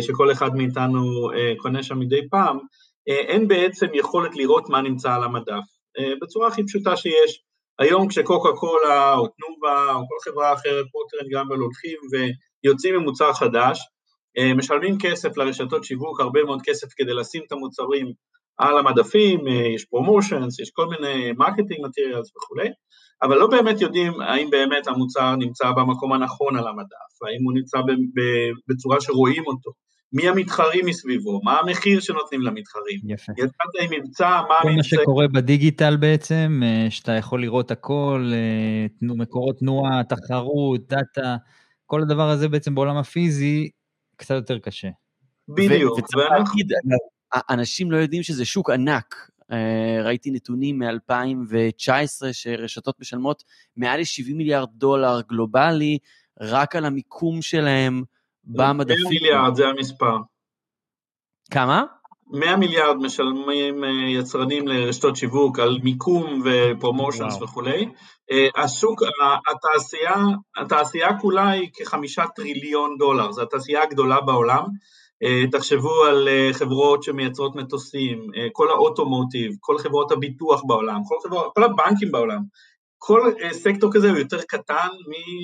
שכל 0.00 0.32
אחד 0.32 0.56
מאיתנו 0.56 1.30
קונה 1.56 1.82
שם 1.82 1.98
מדי 1.98 2.28
פעם, 2.30 2.58
אין 3.06 3.48
בעצם 3.48 3.86
יכולת 3.94 4.36
לראות 4.36 4.68
מה 4.68 4.82
נמצא 4.82 5.14
על 5.14 5.24
המדף. 5.24 5.64
בצורה 6.22 6.48
הכי 6.48 6.66
פשוטה 6.66 6.96
שיש, 6.96 7.42
היום 7.78 8.08
כשקוקה 8.08 8.48
קולה 8.52 9.14
או 9.14 9.26
תנובה 9.26 9.94
או 9.94 10.00
כל 10.08 10.30
חברה 10.30 10.52
אחרת, 10.52 10.86
פוטרן 10.92 11.28
גמבל 11.32 11.56
הולכים 11.56 11.98
ויוצאים 12.64 12.94
עם 12.94 13.02
מוצר 13.02 13.32
חדש, 13.32 13.80
משלמים 14.56 14.98
כסף 15.00 15.36
לרשתות 15.36 15.84
שיווק, 15.84 16.20
הרבה 16.20 16.44
מאוד 16.44 16.60
כסף 16.64 16.86
כדי 16.96 17.14
לשים 17.14 17.42
את 17.46 17.52
המוצרים 17.52 18.12
על 18.58 18.78
המדפים, 18.78 19.40
יש 19.74 19.84
promotions, 19.84 20.60
יש 20.60 20.70
כל 20.70 20.86
מיני 20.86 21.32
marketing 21.32 21.86
materials 21.86 22.36
וכולי, 22.36 22.68
אבל 23.22 23.38
לא 23.38 23.46
באמת 23.46 23.80
יודעים 23.80 24.20
האם 24.20 24.50
באמת 24.50 24.86
המוצר 24.86 25.36
נמצא 25.36 25.70
במקום 25.70 26.12
הנכון 26.12 26.56
על 26.56 26.68
המדף, 26.68 27.22
האם 27.22 27.44
הוא 27.44 27.52
נמצא 27.54 27.78
בצורה 28.68 29.00
שרואים 29.00 29.42
אותו, 29.46 29.70
מי 30.14 30.28
המתחרים 30.28 30.86
מסביבו, 30.86 31.40
מה 31.44 31.58
המחיר 31.60 32.00
שנותנים 32.00 32.42
למתחרים. 32.42 33.00
יפה. 33.04 33.32
יצאת 33.32 33.82
עם 33.82 33.90
מבצע, 34.00 34.28
מה 34.28 34.36
המבצע... 34.38 34.62
כל 34.62 34.76
מה 34.76 34.82
שקורה 34.82 35.28
בדיגיטל 35.28 35.96
בעצם, 35.96 36.60
אה, 36.64 36.86
שאתה 36.90 37.12
יכול 37.12 37.40
לראות 37.40 37.70
הכל, 37.70 38.30
אה, 38.32 38.86
מקורות 39.02 39.58
תנועה, 39.58 40.02
תחרות, 40.04 40.88
דאטה, 40.88 41.36
כל 41.86 42.02
הדבר 42.02 42.28
הזה 42.28 42.48
בעצם 42.48 42.74
בעולם 42.74 42.96
הפיזי 42.96 43.70
קצת 44.16 44.34
יותר 44.34 44.58
קשה. 44.58 44.88
בדיוק. 45.48 45.98
וצריך 45.98 46.30
להגיד, 46.30 46.72
אנשים 47.50 47.90
לא 47.90 47.96
יודעים 47.96 48.22
שזה 48.22 48.44
שוק 48.44 48.70
ענק. 48.70 49.30
אה, 49.52 50.02
ראיתי 50.04 50.30
נתונים 50.30 50.78
מ-2019 50.78 52.22
שרשתות 52.32 53.00
משלמות 53.00 53.44
מעל 53.76 54.00
ל-70 54.00 54.34
מיליארד 54.34 54.68
דולר 54.74 55.20
גלובלי, 55.28 55.98
רק 56.40 56.76
על 56.76 56.84
המיקום 56.84 57.42
שלהם 57.42 58.02
במדפים. 58.46 59.02
100 59.02 59.10
מיליארד 59.10 59.54
זה 59.54 59.68
המספר. 59.68 60.16
כמה? 61.50 61.84
100 62.30 62.56
מיליארד 62.56 62.96
משלמים 62.96 63.84
אה, 63.84 63.90
יצרנים 63.90 64.68
לרשתות 64.68 65.16
שיווק 65.16 65.58
על 65.58 65.78
מיקום 65.82 66.42
ופרומושנס 66.44 67.42
וכולי. 67.42 67.88
אה, 68.30 68.48
השוק, 68.64 69.02
התעשייה, 69.50 70.14
התעשייה 70.56 71.18
כולה 71.20 71.48
היא 71.48 71.68
כחמישה 71.74 72.24
טריליון 72.36 72.96
דולר, 72.98 73.32
זו 73.32 73.42
התעשייה 73.42 73.82
הגדולה 73.82 74.20
בעולם. 74.20 74.64
אה, 75.22 75.50
תחשבו 75.52 76.04
על 76.04 76.28
חברות 76.52 77.02
שמייצרות 77.02 77.56
מטוסים, 77.56 78.26
כל 78.52 78.68
האוטומוטיב, 78.70 79.52
כל 79.60 79.78
חברות 79.78 80.12
הביטוח 80.12 80.62
בעולם, 80.66 81.00
כל, 81.08 81.16
חברות, 81.22 81.52
כל 81.54 81.64
הבנקים 81.64 82.12
בעולם. 82.12 82.40
כל 82.98 83.20
סקטור 83.52 83.92
כזה 83.92 84.10
הוא 84.10 84.18
יותר 84.18 84.42
קטן 84.48 84.88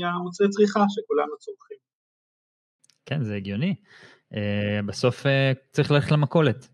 מהמוצרי 0.01 0.49
צריכה 0.49 0.81
שכולנו 0.89 1.37
צורכים. 1.39 1.90
כן, 3.11 3.25
זה 3.25 3.37
הגיוני. 3.37 3.75
Uh, 4.33 4.37
בסוף 4.87 5.27
uh, 5.27 5.29
צריך 5.73 5.91
ללכת 5.91 6.11
למכולת. 6.11 6.69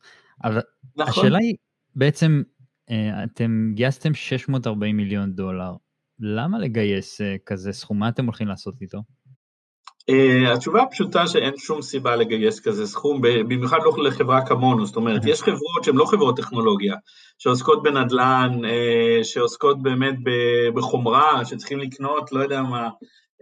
אבל 0.45 0.61
נכון. 0.97 1.25
השאלה 1.25 1.39
היא, 1.39 1.55
בעצם, 1.95 2.43
uh, 2.91 2.95
אתם 3.25 3.73
גייסתם 3.75 4.15
640 4.15 4.97
מיליון 4.97 5.33
דולר, 5.33 5.73
למה 6.21 6.59
לגייס 6.59 7.21
כזה 7.47 7.73
סכום? 7.73 7.99
מה 7.99 8.09
אתם 8.09 8.25
הולכים 8.25 8.49
לעשות 8.49 8.75
איתו? 8.83 8.99
Uh, 10.11 10.53
התשובה 10.55 10.83
הפשוטה 10.83 11.27
שאין 11.27 11.57
שום 11.57 11.83
סיבה 11.83 12.17
לגייס 12.17 12.61
כזה 12.61 12.87
סכום, 12.87 13.21
במיוחד 13.23 13.79
לא 13.85 14.05
לחברה 14.05 14.47
כמונו, 14.47 14.87
זאת 14.87 14.97
אומרת, 14.97 15.23
יש 15.27 15.43
חברות 15.43 15.85
שהן 15.85 15.95
לא 15.95 16.05
חברות 16.05 16.37
טכנולוגיה, 16.37 16.95
שעוסקות 17.39 17.83
בנדל"ן, 17.83 18.61
uh, 18.65 19.25
שעוסקות 19.25 19.83
באמת 19.83 20.15
בחומרה, 20.75 21.45
שצריכים 21.45 21.79
לקנות, 21.79 22.33
לא 22.33 22.41
יודע 22.41 22.63
מה, 22.63 22.89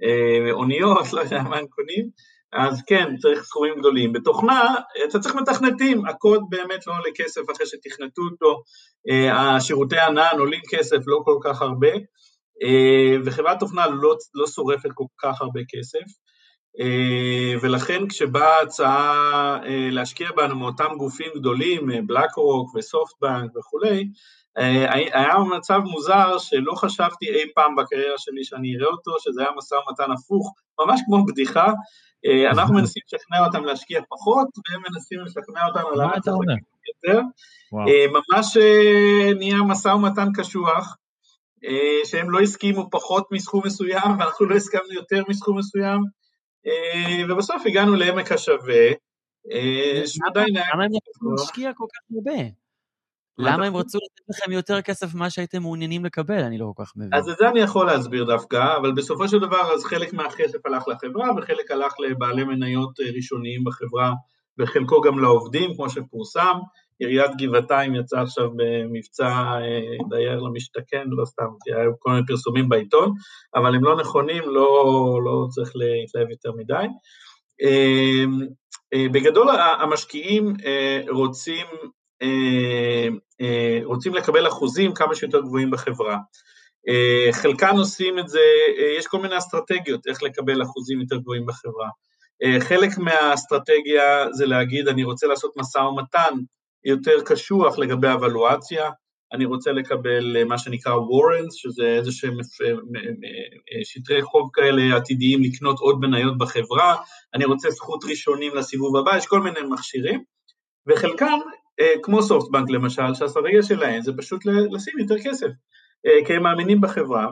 uh, 0.00 0.50
אוניות, 0.52 1.12
לא 1.12 1.20
יודע 1.20 1.42
מה 1.42 1.56
הם 1.56 1.66
קונים, 1.66 2.08
אז 2.54 2.82
כן, 2.86 3.16
צריך 3.16 3.42
סכומים 3.44 3.74
גדולים. 3.78 4.12
בתוכנה, 4.12 4.74
אתה 5.08 5.18
צריך 5.18 5.34
מתכנתים, 5.34 6.06
הקוד 6.06 6.42
באמת 6.48 6.86
לא 6.86 6.92
עולה 6.92 7.10
כסף 7.14 7.40
אחרי 7.52 7.66
שתכנתו 7.66 8.22
אותו, 8.32 8.62
אה, 9.10 9.56
השירותי 9.56 9.98
ענן 9.98 10.38
עולים 10.38 10.60
כסף, 10.70 10.98
לא 11.06 11.20
כל 11.24 11.38
כך 11.44 11.62
הרבה, 11.62 11.92
אה, 12.62 13.16
וחברת 13.24 13.60
תוכנה 13.60 13.86
לא, 13.86 14.16
לא 14.34 14.46
שורפת 14.46 14.88
כל 14.94 15.04
כך 15.22 15.40
הרבה 15.40 15.60
כסף, 15.68 16.04
אה, 16.80 17.54
ולכן 17.60 18.08
כשבאה 18.08 18.60
הצעה 18.62 19.58
להשקיע 19.90 20.28
בנו 20.36 20.56
מאותם 20.56 20.94
גופים 20.98 21.30
גדולים, 21.36 21.88
בלק 22.06 22.34
רוק 22.36 22.74
וסופטבנק 22.76 23.56
וכולי, 23.56 24.08
היה 25.12 25.34
מצב 25.56 25.78
מוזר 25.78 26.38
שלא 26.38 26.72
חשבתי 26.74 27.26
אי 27.28 27.52
פעם 27.54 27.76
בקריירה 27.76 28.18
שלי 28.18 28.44
שאני 28.44 28.76
אראה 28.76 28.88
אותו, 28.88 29.12
שזה 29.18 29.40
היה 29.40 29.50
משא 29.56 29.74
ומתן 29.74 30.12
הפוך, 30.12 30.54
ממש 30.80 31.00
כמו 31.06 31.24
בדיחה, 31.24 31.66
אה, 31.66 31.74
אנחנו 32.50 32.74
מנסים 32.74 33.02
לשכנע 33.06 33.46
אותם 33.46 33.64
להשקיע 33.64 34.00
פחות, 34.08 34.46
והם 34.70 34.82
מנסים 34.90 35.20
לשכנע 35.20 35.66
אותם 35.66 35.80
על 35.92 36.02
למה 36.02 36.20
צריך 36.20 36.36
יותר. 36.88 37.20
אה, 37.74 38.06
ממש 38.10 38.56
אה, 38.56 39.34
נהיה 39.34 39.56
משא 39.56 39.88
ומתן 39.88 40.28
קשוח, 40.34 40.96
שהם 42.04 42.30
לא 42.30 42.40
הסכימו 42.40 42.90
פחות 42.90 43.28
מסכום 43.32 43.62
מסוים, 43.66 44.10
ואנחנו 44.18 44.46
לא 44.46 44.54
הסכמנו 44.54 44.92
יותר 44.92 45.22
מסכום 45.28 45.58
מסוים, 45.58 46.00
ובסוף 47.28 47.62
הגענו 47.66 47.94
לעמק 47.94 48.32
השווה. 48.32 48.86
למה 50.74 50.84
הם 50.84 50.90
רצו 50.94 51.30
להשקיע 51.38 51.70
כל 51.74 51.84
כך 51.92 52.16
הרבה? 52.16 52.63
למה 53.38 53.66
הם 53.66 53.76
רצו 53.76 53.98
לתת 53.98 54.28
לכם 54.28 54.52
יותר 54.52 54.82
כסף 54.82 55.14
ממה 55.14 55.30
שהייתם 55.30 55.62
מעוניינים 55.62 56.04
לקבל? 56.04 56.42
אני 56.42 56.58
לא 56.58 56.72
כל 56.74 56.84
כך 56.84 56.92
מבין. 56.96 57.14
אז 57.14 57.28
את 57.28 57.36
זה 57.38 57.48
אני 57.48 57.60
יכול 57.60 57.86
להסביר 57.86 58.24
דווקא, 58.24 58.76
אבל 58.76 58.92
בסופו 58.92 59.28
של 59.28 59.38
דבר 59.38 59.72
אז 59.74 59.84
חלק 59.84 60.12
מהכסף 60.12 60.66
הלך 60.66 60.88
לחברה 60.88 61.28
וחלק 61.36 61.70
הלך 61.70 61.92
לבעלי 61.98 62.44
מניות 62.44 63.00
אה, 63.00 63.06
ראשוניים 63.16 63.64
בחברה 63.64 64.12
וחלקו 64.58 65.00
גם 65.00 65.18
לעובדים, 65.18 65.74
כמו 65.74 65.90
שפורסם. 65.90 66.58
עיריית 66.98 67.30
גבעתיים 67.38 67.94
יצאה 67.94 68.22
עכשיו 68.22 68.50
במבצע 68.56 69.28
אה, 69.28 69.96
דייר 70.10 70.40
למשתכן, 70.40 71.04
לא 71.06 71.24
סתם, 71.24 71.48
כי 71.64 71.74
היו 71.74 71.90
כל 71.98 72.10
מיני 72.10 72.26
פרסומים 72.26 72.68
בעיתון, 72.68 73.12
אבל 73.54 73.74
הם 73.74 73.84
לא 73.84 73.96
נכונים, 73.96 74.42
לא, 74.46 75.20
לא 75.24 75.46
צריך 75.50 75.72
להתלהב 75.74 76.30
יותר 76.30 76.52
מדי. 76.52 76.86
אה, 77.62 78.24
בגדול 79.12 79.48
המשקיעים 79.80 80.54
רוצים 81.08 81.66
רוצים 83.84 84.14
לקבל 84.14 84.48
אחוזים 84.48 84.94
כמה 84.94 85.14
שיותר 85.14 85.40
גבוהים 85.40 85.70
בחברה. 85.70 86.16
אה, 86.88 87.32
חלקן 87.32 87.76
עושים 87.76 88.18
את 88.18 88.28
זה, 88.28 88.40
יש 88.98 89.06
כל 89.06 89.18
מיני 89.18 89.38
אסטרטגיות 89.38 90.06
איך 90.06 90.22
לקבל 90.22 90.62
אחוזים 90.62 91.00
יותר 91.00 91.16
גבוהים 91.16 91.46
בחברה. 91.46 91.88
חלק 92.60 92.98
מהאסטרטגיה 92.98 94.26
זה 94.32 94.46
להגיד, 94.46 94.88
אני 94.88 95.04
רוצה 95.04 95.26
לעשות 95.26 95.52
משא 95.56 95.78
ומתן 95.78 96.34
יותר 96.84 97.20
קשוח 97.24 97.78
לגבי 97.78 98.08
אבלואציה, 98.12 98.90
אני 99.32 99.44
רוצה 99.44 99.72
לקבל 99.72 100.44
מה 100.44 100.58
שנקרא 100.58 100.92
warrants, 100.92 101.52
שזה 101.52 101.86
איזה 101.86 102.12
שהם 102.12 102.36
שטרי 103.84 104.22
חוב 104.22 104.50
כאלה 104.52 104.96
עתידיים 104.96 105.42
לקנות 105.42 105.78
עוד 105.78 106.00
מניות 106.00 106.38
בחברה, 106.38 106.96
אני 107.34 107.44
רוצה 107.44 107.70
זכות 107.70 108.04
ראשונים 108.04 108.54
לסיבוב 108.54 108.96
הבא, 108.96 109.16
יש 109.16 109.26
כל 109.26 109.40
מיני 109.40 109.60
מכשירים, 109.70 110.24
וחלקם 110.88 111.26
אה, 111.26 111.63
כמו 112.02 112.22
סופטבנק 112.22 112.70
למשל, 112.70 113.14
שהאסטרטגיה 113.14 113.62
שלהם 113.62 114.02
זה 114.02 114.12
פשוט 114.16 114.40
לשים 114.70 114.98
יותר 114.98 115.14
כסף, 115.24 115.48
אה, 116.06 116.26
כי 116.26 116.32
הם 116.32 116.42
מאמינים 116.42 116.80
בחברה, 116.80 117.26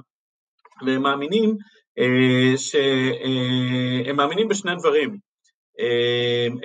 והם 0.86 1.02
מאמינים 1.02 1.56
אה, 1.98 2.56
שהם 2.56 4.16
מאמינים 4.16 4.48
בשני 4.48 4.72
דברים, 4.78 5.18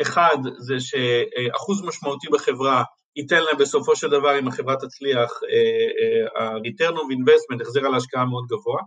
אחד 0.02 0.38
זה 0.58 0.76
שאחוז 0.80 1.84
משמעותי 1.84 2.28
בחברה 2.32 2.84
ייתן 3.16 3.44
להם 3.44 3.58
בסופו 3.58 3.96
של 3.96 4.10
דבר, 4.10 4.40
אם 4.40 4.48
החברה 4.48 4.76
תצליח, 4.76 5.32
ה-return 6.40 6.94
of 6.94 7.14
investment, 7.14 7.62
החזר 7.62 7.86
על 7.86 7.94
ההשקעה 7.94 8.26
מאוד 8.26 8.46
גבוה, 8.48 8.82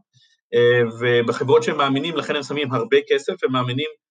ובחברות 1.01 1.63
שהם 1.63 1.77
מאמינים, 1.77 2.17
לכן 2.17 2.37
הם 2.37 2.43
שמים 2.43 2.73
הרבה 2.73 2.97
כסף, 3.09 3.45
הם 3.45 3.53
מאמינים 3.53 3.89
אה, 3.89 4.10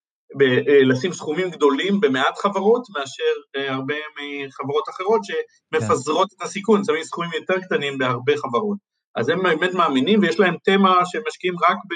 לשים 0.85 1.13
סכומים 1.13 1.49
גדולים 1.49 1.99
במעט 1.99 2.37
חברות 2.37 2.81
מאשר 2.97 3.33
אה, 3.55 3.73
הרבה 3.73 3.95
מחברות 4.17 4.83
אחרות 4.89 5.21
שמפזרות. 5.23 6.27
את 6.37 6.41
הסיכון, 6.41 6.83
שמים 6.83 7.03
סכומים 7.03 7.31
יותר 7.35 7.59
קטנים 7.61 7.97
בהרבה 7.97 8.37
חברות. 8.37 8.77
אז 9.15 9.29
הם 9.29 9.43
באמת 9.43 9.73
מאמינים 9.73 10.19
ויש 10.21 10.39
להם 10.39 10.55
תמה 10.63 11.05
שהם 11.05 11.21
משקיעים 11.27 11.55
רק 11.69 11.77
ב, 11.89 11.93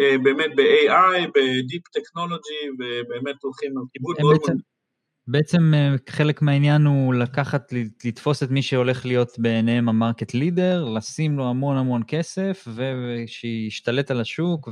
אה, 0.00 0.16
באמת 0.22 0.50
ב-AI, 0.56 1.28
ב-Deep 1.34 1.84
Technology, 1.98 2.62
ובאמת 2.78 3.36
הולכים 3.42 3.78
על 3.78 3.84
כיבוד 3.92 4.16
מאוד 4.20 4.36
מאוד... 4.48 4.60
בעצם 5.28 5.74
אה, 5.74 5.94
חלק 6.10 6.42
מהעניין 6.42 6.86
הוא 6.86 7.14
לקחת, 7.14 7.72
לתפוס 8.04 8.42
את 8.42 8.50
מי 8.50 8.62
שהולך 8.62 9.06
להיות 9.06 9.38
בעיניהם 9.38 9.88
המרקט 9.88 10.34
לידר, 10.34 10.84
לשים 10.84 11.36
לו 11.36 11.48
המון 11.48 11.76
המון 11.76 12.02
כסף, 12.06 12.68
ושישתלט 12.74 14.10
על 14.10 14.20
השוק, 14.20 14.68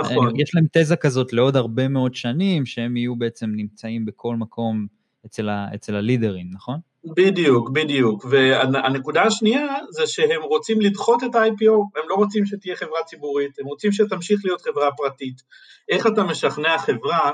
נכון. 0.00 0.32
ויש 0.34 0.54
להם 0.54 0.64
תזה 0.72 0.96
כזאת 0.96 1.32
לעוד 1.32 1.56
הרבה 1.56 1.88
מאוד 1.88 2.14
שנים, 2.14 2.66
שהם 2.66 2.96
יהיו 2.96 3.16
בעצם 3.16 3.50
נמצאים 3.56 4.04
בכל 4.04 4.36
מקום 4.36 4.86
אצל, 5.26 5.48
ה... 5.48 5.66
אצל 5.74 5.94
הלידרים, 5.96 6.46
נכון? 6.52 6.78
בדיוק, 7.16 7.70
בדיוק. 7.70 8.24
והנקודה 8.30 9.22
השנייה 9.22 9.66
זה 9.90 10.06
שהם 10.06 10.42
רוצים 10.42 10.80
לדחות 10.80 11.24
את 11.24 11.34
ה-IPO, 11.34 11.72
הם 11.96 12.08
לא 12.08 12.14
רוצים 12.14 12.46
שתהיה 12.46 12.76
חברה 12.76 13.02
ציבורית, 13.06 13.58
הם 13.58 13.66
רוצים 13.66 13.92
שתמשיך 13.92 14.40
להיות 14.44 14.62
חברה 14.62 14.92
פרטית. 14.96 15.42
איך 15.88 16.06
אתה 16.06 16.22
משכנע 16.22 16.78
חברה 16.78 17.30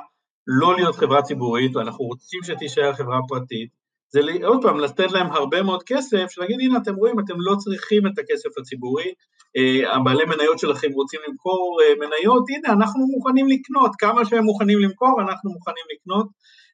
לא 0.47 0.77
להיות 0.77 0.97
חברה 0.97 1.23
ציבורית, 1.23 1.77
ואנחנו 1.77 2.05
רוצים 2.05 2.41
שתישאר 2.43 2.93
חברה 2.93 3.19
פרטית, 3.29 3.81
זה 4.13 4.21
עוד 4.45 4.63
פעם 4.63 4.81
לתת 4.81 5.13
להם 5.13 5.27
הרבה 5.27 5.63
מאוד 5.63 5.83
כסף, 5.83 6.27
שלהגיד 6.29 6.61
הנה 6.61 6.79
אתם 6.83 6.95
רואים 6.95 7.21
אתם 7.21 7.35
לא 7.39 7.57
צריכים 7.57 8.07
את 8.07 8.19
הכסף 8.19 8.59
הציבורי, 8.59 9.13
אה, 9.57 9.97
הבעלי 9.97 10.25
מניות 10.25 10.59
שלכם 10.59 10.93
רוצים 10.93 11.21
למכור 11.29 11.81
אה, 11.83 11.95
מניות, 11.95 12.45
הנה 12.49 12.75
אנחנו 12.75 13.07
מוכנים 13.07 13.47
לקנות, 13.49 13.91
כמה 13.99 14.25
שהם 14.25 14.45
מוכנים 14.45 14.79
למכור 14.79 15.21
אנחנו 15.21 15.51
מוכנים 15.51 15.85
לקנות, 15.95 16.27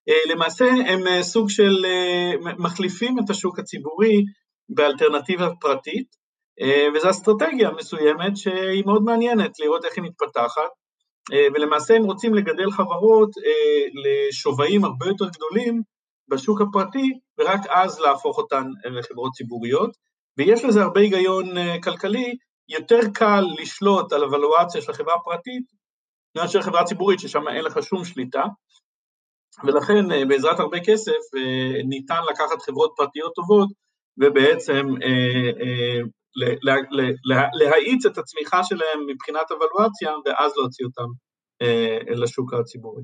אה, 0.09 0.33
למעשה 0.33 0.65
הם 0.65 1.23
סוג 1.23 1.51
של 1.51 1.87
מחליפים 2.59 3.19
את 3.19 3.31
השוק 3.31 3.59
הציבורי 3.59 4.25
באלטרנטיבה 4.69 5.49
פרטית, 5.61 6.27
וזו 6.95 7.11
אסטרטגיה 7.11 7.71
מסוימת 7.71 8.37
שהיא 8.37 8.83
מאוד 8.87 9.03
מעניינת 9.03 9.51
לראות 9.61 9.85
איך 9.85 9.93
היא 9.97 10.05
מתפתחת, 10.05 10.71
ולמעשה 11.33 11.95
הם 11.95 12.05
רוצים 12.05 12.35
לגדל 12.35 12.71
חברות 12.71 13.31
אה, 13.47 13.87
לשווים 14.03 14.85
הרבה 14.85 15.07
יותר 15.07 15.29
גדולים 15.29 15.83
בשוק 16.29 16.61
הפרטי, 16.61 17.13
ורק 17.39 17.61
אז 17.69 18.01
להפוך 18.01 18.39
אותן 18.39 18.65
לחברות 18.85 19.33
ציבוריות, 19.33 19.91
ויש 20.39 20.65
לזה 20.65 20.83
הרבה 20.83 21.01
היגיון 21.01 21.59
אה, 21.59 21.77
כלכלי, 21.83 22.37
יותר 22.69 23.01
קל 23.15 23.45
לשלוט 23.59 24.13
על 24.13 24.23
הוולואציה 24.23 24.81
של 24.83 24.91
החברה 24.91 25.15
הפרטית 25.15 25.65
מאשר 26.37 26.63
חברה 26.63 26.85
ציבורית 26.85 27.21
ששם 27.21 27.49
אין 27.49 27.65
לך 27.65 27.83
שום 27.83 28.05
שליטה, 28.05 28.45
ולכן 29.65 30.29
בעזרת 30.29 30.61
הרבה 30.61 30.79
כסף 30.81 31.39
ניתן 31.89 32.21
לקחת 32.31 32.63
חברות 32.63 32.93
פרטיות 32.97 33.33
טובות 33.35 33.69
ובעצם 34.19 34.87
להאיץ 37.55 38.07
את 38.07 38.19
הצמיחה 38.19 38.65
שלהם 38.65 39.07
מבחינת 39.07 39.51
הוולואציה, 39.51 40.11
ואז 40.27 40.53
להוציא 40.57 40.85
אותם 40.87 41.09
אה, 41.63 41.99
לשוק 42.15 42.55
הציבורי. 42.55 43.03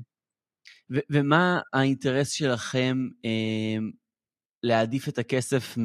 ומה 1.09 1.59
האינטרס 1.73 2.31
שלכם 2.31 2.97
אה, 3.25 3.77
להעדיף 4.63 5.07
את 5.07 5.17
הכסף 5.17 5.75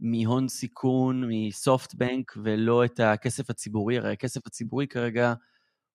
מהון 0.00 0.48
סיכון, 0.48 1.24
מסופטבנק, 1.28 2.32
ולא 2.44 2.84
את 2.84 3.00
הכסף 3.00 3.50
הציבורי? 3.50 3.98
הרי 3.98 4.12
הכסף 4.12 4.46
הציבורי 4.46 4.86
כרגע 4.86 5.34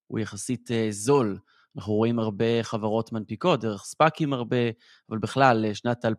הוא 0.08 0.20
יחסית 0.20 0.72
אה, 0.72 0.88
זול. 0.89 1.38
אנחנו 1.78 1.94
רואים 1.94 2.20
הרבה 2.20 2.63
חברות 2.63 3.12
מנפיקות, 3.12 3.62
דרך 3.62 3.84
ספאקים 3.84 4.34
הרבה, 4.34 4.58
אבל 5.10 5.18
בכלל, 5.18 5.74
שנת 5.74 6.06
2020-2021 6.06 6.10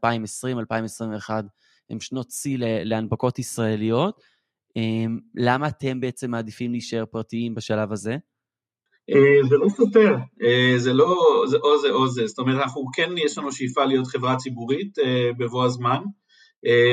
הם 1.90 2.00
שנות 2.00 2.30
שיא 2.30 2.56
להנפקות 2.61 3.38
ישראליות. 3.38 4.20
אמ, 4.76 5.18
למה 5.35 5.68
אתם 5.68 6.00
בעצם 6.00 6.30
מעדיפים 6.30 6.70
להישאר 6.70 7.04
פרטיים 7.06 7.54
בשלב 7.54 7.92
הזה? 7.92 8.16
אה, 9.11 9.49
זה 9.49 9.56
לא 9.56 9.68
סותר, 9.68 10.14
אה, 10.42 10.75
זה 10.76 10.92
לא 10.92 11.16
זה 11.47 11.56
או 11.56 11.78
זה 11.78 11.90
או 11.90 12.09
זה, 12.09 12.26
זאת 12.26 12.38
אומרת 12.38 12.62
אנחנו 12.62 12.85
כן 12.94 13.11
יש 13.18 13.38
לנו 13.38 13.52
שאיפה 13.52 13.85
להיות 13.85 14.06
חברה 14.06 14.37
ציבורית 14.37 14.99
אה, 14.99 15.30
בבוא 15.38 15.64
הזמן 15.64 16.02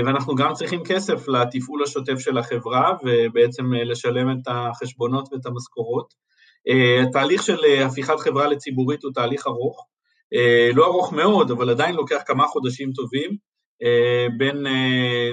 ואנחנו 0.06 0.36
גם 0.36 0.54
צריכים 0.54 0.84
כסף 0.86 1.27
לתפעול 1.27 1.84
השוטף 1.84 2.20
של 2.20 2.38
החברה 2.38 2.94
ובעצם 3.06 3.74
לשלם 3.74 4.32
את 4.32 4.48
החשבונות 4.48 5.30
ואת 5.32 5.46
המשכורות. 5.46 6.13
התהליך 7.08 7.44
של 7.44 7.58
הפיכת 7.86 8.20
חברה 8.20 8.48
לציבורית 8.48 9.04
הוא 9.04 9.12
תהליך 9.13 9.48
ארוך, 9.48 9.88
לא 10.74 10.86
ארוך 10.86 11.13
מאוד 11.13 11.52
אבל 11.52 11.69
עדיין 11.69 11.95
לוקח 11.95 12.21
כמה 12.26 12.48
חודשים 12.48 12.91
טובים 12.91 13.38
בין, 14.38 14.68
אה, 14.68 15.32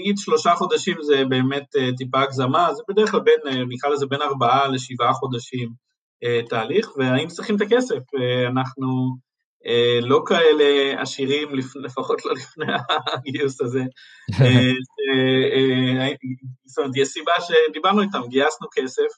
נגיד 0.00 0.18
שלושה 0.18 0.54
חודשים 0.54 1.02
זה 1.02 1.24
באמת 1.28 1.76
אה, 1.76 1.88
טיפה 1.96 2.20
הגזמה, 2.20 2.74
זה 2.74 2.82
בדרך 2.88 3.10
כלל 3.10 3.20
בין, 3.20 3.40
נקרא 3.68 3.90
לזה 3.90 4.06
בין 4.06 4.22
ארבעה 4.22 4.68
לשבעה 4.68 5.12
חודשים 5.12 5.68
תהליך, 6.48 6.90
והאם 6.96 7.28
צריכים 7.28 7.56
את 7.56 7.60
הכסף? 7.60 7.98
אנחנו 8.46 9.16
לא 10.02 10.22
כאלה 10.26 11.00
עשירים, 11.02 11.48
לפחות 11.84 12.24
לא 12.24 12.32
לפני 12.32 12.72
הגיוס 13.26 13.60
הזה. 13.60 13.82
זאת 16.66 16.78
אומרת, 16.78 16.96
יש 16.96 17.08
סיבה 17.08 17.32
שדיברנו 17.40 18.02
איתם, 18.02 18.20
גייסנו 18.28 18.68
כסף 18.74 19.08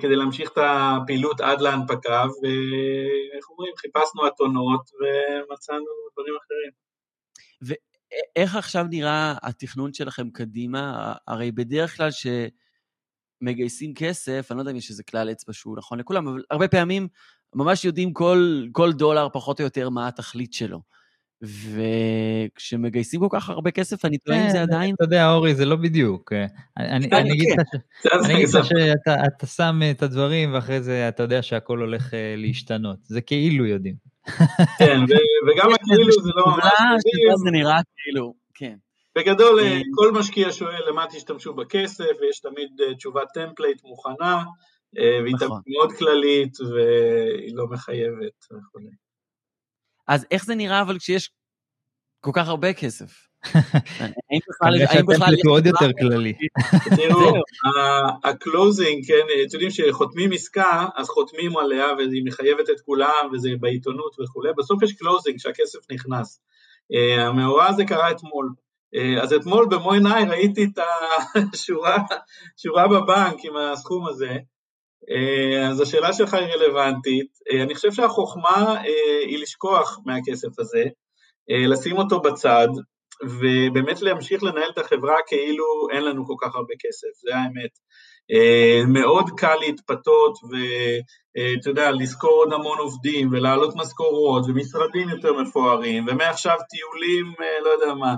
כדי 0.00 0.16
להמשיך 0.16 0.52
את 0.52 0.58
הפעילות 0.60 1.40
עד 1.40 1.60
להנפקה, 1.60 2.24
ואיך 2.42 3.50
אומרים, 3.50 3.72
חיפשנו 3.76 4.26
אתונות 4.26 4.82
ומצאנו 5.00 5.84
דברים 6.12 6.36
אחרים. 6.36 6.89
ואיך 7.62 8.56
עכשיו 8.56 8.86
נראה 8.90 9.34
התכנון 9.42 9.92
שלכם 9.92 10.30
קדימה? 10.30 11.14
הרי 11.26 11.52
בדרך 11.52 11.96
כלל 11.96 12.08
שמגייסים 13.42 13.94
כסף, 13.94 14.46
אני 14.50 14.56
לא 14.56 14.62
יודע 14.62 14.70
אם 14.70 14.76
יש 14.76 14.90
איזה 14.90 15.02
כלל 15.02 15.30
אצבע 15.30 15.52
שהוא 15.52 15.76
נכון 15.78 15.98
לכולם, 15.98 16.28
אבל 16.28 16.42
הרבה 16.50 16.68
פעמים 16.68 17.08
ממש 17.54 17.84
יודעים 17.84 18.12
כל, 18.12 18.66
כל 18.72 18.92
דולר 18.92 19.28
פחות 19.32 19.60
או 19.60 19.64
יותר 19.64 19.90
מה 19.90 20.08
התכלית 20.08 20.52
שלו. 20.52 20.80
וכשמגייסים 21.42 23.20
כל 23.20 23.26
כך 23.30 23.50
הרבה 23.50 23.70
כסף, 23.70 24.04
אני 24.04 24.18
טועה 24.18 24.44
אם 24.46 24.50
זה 24.50 24.62
עדיין... 24.62 24.94
אתה 24.94 25.04
יודע, 25.04 25.30
אורי, 25.30 25.54
זה 25.54 25.64
לא 25.64 25.76
בדיוק. 25.76 26.32
אני 26.76 27.06
אגיד 28.34 28.48
לך 28.48 28.64
שאתה 28.64 29.46
שם 29.46 29.80
את 29.90 30.02
הדברים, 30.02 30.54
ואחרי 30.54 30.82
זה 30.82 31.08
אתה 31.08 31.22
יודע 31.22 31.42
שהכל 31.42 31.78
הולך 31.78 32.14
אה, 32.14 32.34
להשתנות. 32.36 32.98
זה 33.02 33.20
כאילו 33.20 33.66
יודעים. 33.66 34.09
כן, 34.78 34.98
וגם 35.46 35.68
הכאילו 35.74 36.22
זה 36.22 36.30
לא 36.36 36.46
ממש... 36.46 37.02
זה 37.44 37.50
נראה 37.50 37.80
כאילו, 37.96 38.34
כן. 38.54 38.76
בגדול, 39.18 39.60
אה, 39.60 39.64
אה, 39.64 39.80
כל 39.94 40.12
משקיע 40.12 40.52
שואל 40.52 40.88
למה 40.88 41.06
תשתמשו 41.10 41.54
בכסף, 41.54 42.04
ויש 42.20 42.40
תמיד 42.40 42.80
אה, 42.80 42.94
תשובת 42.94 43.28
template 43.34 43.84
מוכנה, 43.84 44.44
והיא 44.94 45.20
תמיד 45.20 45.34
נכון. 45.34 45.60
מאוד 45.66 45.92
כללית, 45.98 46.60
והיא 46.60 47.56
לא 47.56 47.66
מחייבת 47.66 48.44
וכו'. 48.44 48.80
אז 50.08 50.26
איך 50.30 50.44
זה 50.44 50.54
נראה 50.54 50.82
אבל 50.82 50.98
כשיש 50.98 51.30
כל 52.20 52.30
כך 52.34 52.48
הרבה 52.48 52.72
כסף? 52.72 53.29
האם 54.30 54.40
בכלל... 54.48 55.34
עוד 55.48 55.66
יותר 55.66 55.92
כללי. 55.98 56.32
תראו, 56.96 57.32
ה 58.24 58.33
closing, 58.33 59.06
כן, 59.06 59.26
אתם 59.48 59.52
יודעים 59.52 59.70
שחותמים 59.70 60.32
עסקה, 60.32 60.86
אז 60.96 61.08
חותמים 61.08 61.56
עליה 61.56 61.86
והיא 61.98 62.22
מחייבת 62.26 62.70
את 62.70 62.80
כולם 62.80 63.30
וזה 63.32 63.48
בעיתונות 63.60 64.16
וכולי, 64.20 64.48
בסוף 64.58 64.82
יש 64.82 64.92
closing 64.92 65.38
שהכסף 65.38 65.78
נכנס. 65.92 66.40
אה, 66.94 67.26
המאורע 67.26 67.66
הזה 67.66 67.84
קרה 67.84 68.10
אתמול. 68.10 68.50
אה, 68.94 69.22
אז 69.22 69.32
אתמול 69.32 69.66
במו 69.70 69.92
עיניי 69.92 70.24
ראיתי 70.24 70.64
את 70.64 70.78
השורה 71.54 72.88
בבנק 72.88 73.44
עם 73.44 73.56
הסכום 73.56 74.06
הזה, 74.06 74.36
אה, 75.10 75.68
אז 75.68 75.80
השאלה 75.80 76.12
שלך 76.12 76.34
היא 76.34 76.46
רלוונטית. 76.46 77.38
אני 77.62 77.74
חושב 77.74 77.92
שהחוכמה 77.92 78.80
היא 79.26 79.42
לשכוח 79.42 79.98
מהכסף 80.06 80.58
הזה, 80.58 80.84
לשים 81.68 81.98
אותו 81.98 82.20
בצד, 82.20 82.68
ובאמת 83.24 84.02
להמשיך 84.02 84.42
לנהל 84.42 84.70
את 84.72 84.78
החברה 84.78 85.16
כאילו 85.26 85.64
אין 85.92 86.04
לנו 86.04 86.26
כל 86.26 86.34
כך 86.40 86.54
הרבה 86.54 86.74
כסף, 86.78 87.08
זה 87.22 87.36
האמת. 87.36 87.70
אה, 88.32 88.86
מאוד 88.86 89.30
קל 89.36 89.54
להתפתות 89.60 90.38
ואתה 90.42 91.68
אה, 91.68 91.70
יודע, 91.70 91.90
לשכור 91.90 92.30
עוד 92.30 92.52
המון 92.52 92.78
עובדים 92.78 93.28
ולהעלות 93.32 93.76
משכורות 93.76 94.44
ומשרדים 94.48 95.08
יותר 95.08 95.32
מפוארים 95.32 96.06
ומעכשיו 96.08 96.56
טיולים, 96.70 97.32
אה, 97.40 97.64
לא 97.64 97.68
יודע 97.68 97.94
מה, 97.94 98.14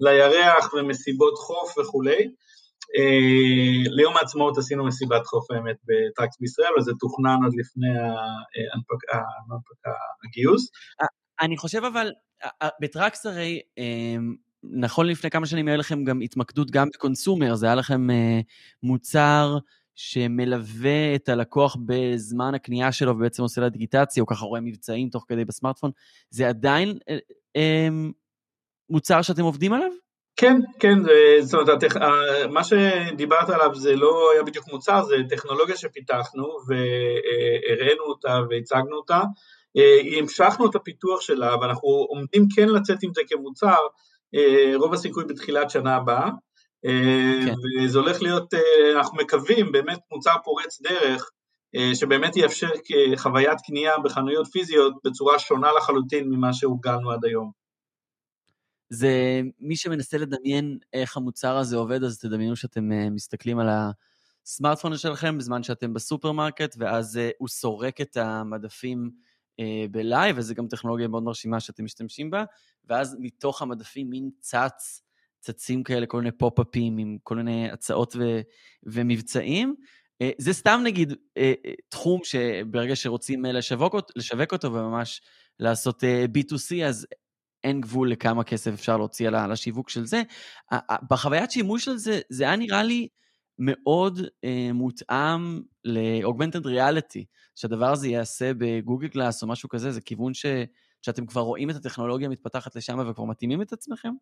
לירח 0.00 0.74
ומסיבות 0.74 1.34
חוף 1.38 1.78
וכולי. 1.78 2.30
ליום 3.90 4.16
העצמאות 4.16 4.58
עשינו 4.58 4.86
מסיבת 4.86 5.26
חוף 5.26 5.50
האמת 5.50 5.76
בטרקס 5.86 6.40
בישראל, 6.40 6.78
וזה 6.78 6.92
תוכנן 7.00 7.36
עוד 7.44 7.52
לפני 7.56 7.88
הגיוס. 10.24 10.70
אני 11.40 11.56
חושב 11.56 11.84
אבל, 11.84 12.12
בטרקס 12.80 13.26
הרי 13.26 13.60
נכון 14.70 15.06
לפני 15.06 15.30
כמה 15.30 15.46
שנים 15.46 15.68
היה 15.68 15.76
לכם 15.76 16.04
גם 16.04 16.20
התמקדות 16.20 16.70
גם 16.70 16.88
בקונסומר, 16.94 17.54
זה 17.54 17.66
היה 17.66 17.74
לכם 17.74 18.10
אה, 18.10 18.40
מוצר 18.82 19.58
שמלווה 19.94 21.14
את 21.14 21.28
הלקוח 21.28 21.76
בזמן 21.86 22.54
הקנייה 22.54 22.92
שלו 22.92 23.12
ובעצם 23.12 23.42
עושה 23.42 23.60
לה 23.60 23.68
דיגיטציה, 23.68 24.20
או 24.20 24.26
ככה 24.26 24.44
רואה 24.44 24.60
מבצעים 24.60 25.08
תוך 25.08 25.24
כדי 25.28 25.44
בסמארטפון, 25.44 25.90
זה 26.30 26.48
עדיין 26.48 26.98
אה, 27.08 27.18
אה, 27.56 27.88
מוצר 28.90 29.22
שאתם 29.22 29.42
עובדים 29.42 29.72
עליו? 29.72 29.90
כן, 30.36 30.56
כן, 30.80 30.98
זאת 31.40 31.68
אומרת, 31.68 31.82
מה 32.50 32.64
שדיברת 32.64 33.50
עליו 33.50 33.74
זה 33.74 33.96
לא 33.96 34.32
היה 34.32 34.42
בדיוק 34.42 34.68
מוצר, 34.72 35.04
זה 35.04 35.16
טכנולוגיה 35.28 35.76
שפיתחנו 35.76 36.44
והראינו 36.68 38.02
אותה 38.04 38.38
והצגנו 38.50 38.96
אותה. 38.96 39.20
המשכנו 40.18 40.70
את 40.70 40.74
הפיתוח 40.74 41.20
שלה 41.20 41.56
ואנחנו 41.60 41.88
עומדים 41.88 42.46
כן 42.56 42.68
לצאת 42.68 43.02
עם 43.02 43.10
זה 43.14 43.22
כמוצר, 43.28 43.76
רוב 44.74 44.94
הסיכוי 44.94 45.24
בתחילת 45.24 45.70
שנה 45.70 45.96
הבאה, 45.96 46.30
כן. 47.46 47.54
וזה 47.84 47.98
הולך 47.98 48.22
להיות, 48.22 48.54
אנחנו 48.96 49.18
מקווים, 49.18 49.72
באמת 49.72 49.98
מוצר 50.12 50.34
פורץ 50.44 50.80
דרך, 50.82 51.30
שבאמת 51.94 52.36
יאפשר 52.36 52.68
חוויית 53.16 53.58
קנייה 53.66 53.98
בחנויות 54.04 54.46
פיזיות 54.46 54.94
בצורה 55.04 55.38
שונה 55.38 55.68
לחלוטין 55.78 56.30
ממה 56.30 56.52
שהורגלנו 56.52 57.10
עד 57.10 57.24
היום. 57.24 57.50
זה 58.90 59.40
מי 59.60 59.76
שמנסה 59.76 60.18
לדמיין 60.18 60.78
איך 60.92 61.16
המוצר 61.16 61.56
הזה 61.56 61.76
עובד, 61.76 62.04
אז 62.04 62.18
תדמיינו 62.18 62.56
שאתם 62.56 62.88
מסתכלים 63.14 63.58
על 63.58 63.68
הסמארטפון 64.44 64.96
שלכם 64.96 65.38
בזמן 65.38 65.62
שאתם 65.62 65.94
בסופרמרקט, 65.94 66.76
ואז 66.78 67.20
הוא 67.38 67.48
סורק 67.48 68.00
את 68.00 68.16
המדפים 68.16 69.10
ב 69.90 69.98
live, 69.98 70.36
וזו 70.38 70.54
גם 70.54 70.68
טכנולוגיה 70.68 71.08
מאוד 71.08 71.22
מרשימה 71.22 71.60
שאתם 71.60 71.84
משתמשים 71.84 72.30
בה, 72.30 72.44
ואז 72.84 73.16
מתוך 73.20 73.62
המדפים 73.62 74.10
מין 74.10 74.30
צץ, 74.40 75.02
צצים 75.40 75.82
כאלה, 75.82 76.06
כל 76.06 76.18
מיני 76.18 76.32
פופ-אפים 76.32 76.98
עם 76.98 77.16
כל 77.22 77.36
מיני 77.36 77.70
הצעות 77.70 78.16
ו- 78.18 78.40
ומבצעים. 78.82 79.74
Uh, 80.22 80.26
זה 80.38 80.52
סתם 80.52 80.80
נגיד 80.84 81.12
uh, 81.12 81.42
תחום 81.88 82.20
שברגע 82.24 82.96
שרוצים 82.96 83.44
לשווק, 83.44 83.94
לשווק 84.16 84.52
אותו 84.52 84.72
וממש 84.72 85.20
לעשות 85.58 86.04
uh, 86.04 86.06
B2C, 86.36 86.84
אז 86.84 87.06
אין 87.64 87.80
גבול 87.80 88.10
לכמה 88.10 88.44
כסף 88.44 88.72
אפשר 88.72 88.96
להוציא 88.96 89.28
על 89.28 89.52
השיווק 89.52 89.90
של 89.90 90.06
זה. 90.06 90.22
בחוויית 91.10 91.50
שימוש 91.50 91.84
של 91.84 91.96
זה, 91.96 92.20
זה 92.30 92.44
היה 92.44 92.56
נראה 92.56 92.82
לי 92.82 93.08
מאוד 93.58 94.20
אה, 94.44 94.70
מותאם 94.74 95.60
ל-augmented 95.84 96.64
reality, 96.64 97.24
שהדבר 97.54 97.92
הזה 97.92 98.08
ייעשה 98.08 98.50
בגוגל 98.58 99.08
גלאס 99.08 99.42
או 99.42 99.48
משהו 99.48 99.68
כזה, 99.68 99.90
זה 99.90 100.00
כיוון 100.00 100.34
ש, 100.34 100.46
שאתם 101.02 101.26
כבר 101.26 101.40
רואים 101.40 101.70
את 101.70 101.76
הטכנולוגיה 101.76 102.28
מתפתחת 102.28 102.76
לשם 102.76 102.98
וכבר 102.98 103.24
מתאימים 103.24 103.62
את 103.62 103.72
עצמכם? 103.72 104.12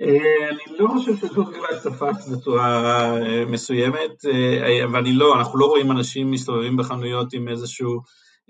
אה, 0.00 0.48
אני 0.50 0.78
לא 0.78 0.88
חושב 0.88 1.16
שגוגל 1.16 1.52
גלאס 1.52 1.86
קפץ 1.86 2.28
בצורה 2.28 2.86
אה, 3.22 3.44
מסוימת, 3.46 4.24
אה, 4.24 4.84
ואני 4.92 5.12
לא, 5.12 5.38
אנחנו 5.38 5.58
לא 5.58 5.66
רואים 5.66 5.90
אנשים 5.90 6.30
מסתובבים 6.30 6.76
בחנויות 6.76 7.32
עם 7.32 7.48
איזשהו 7.48 8.00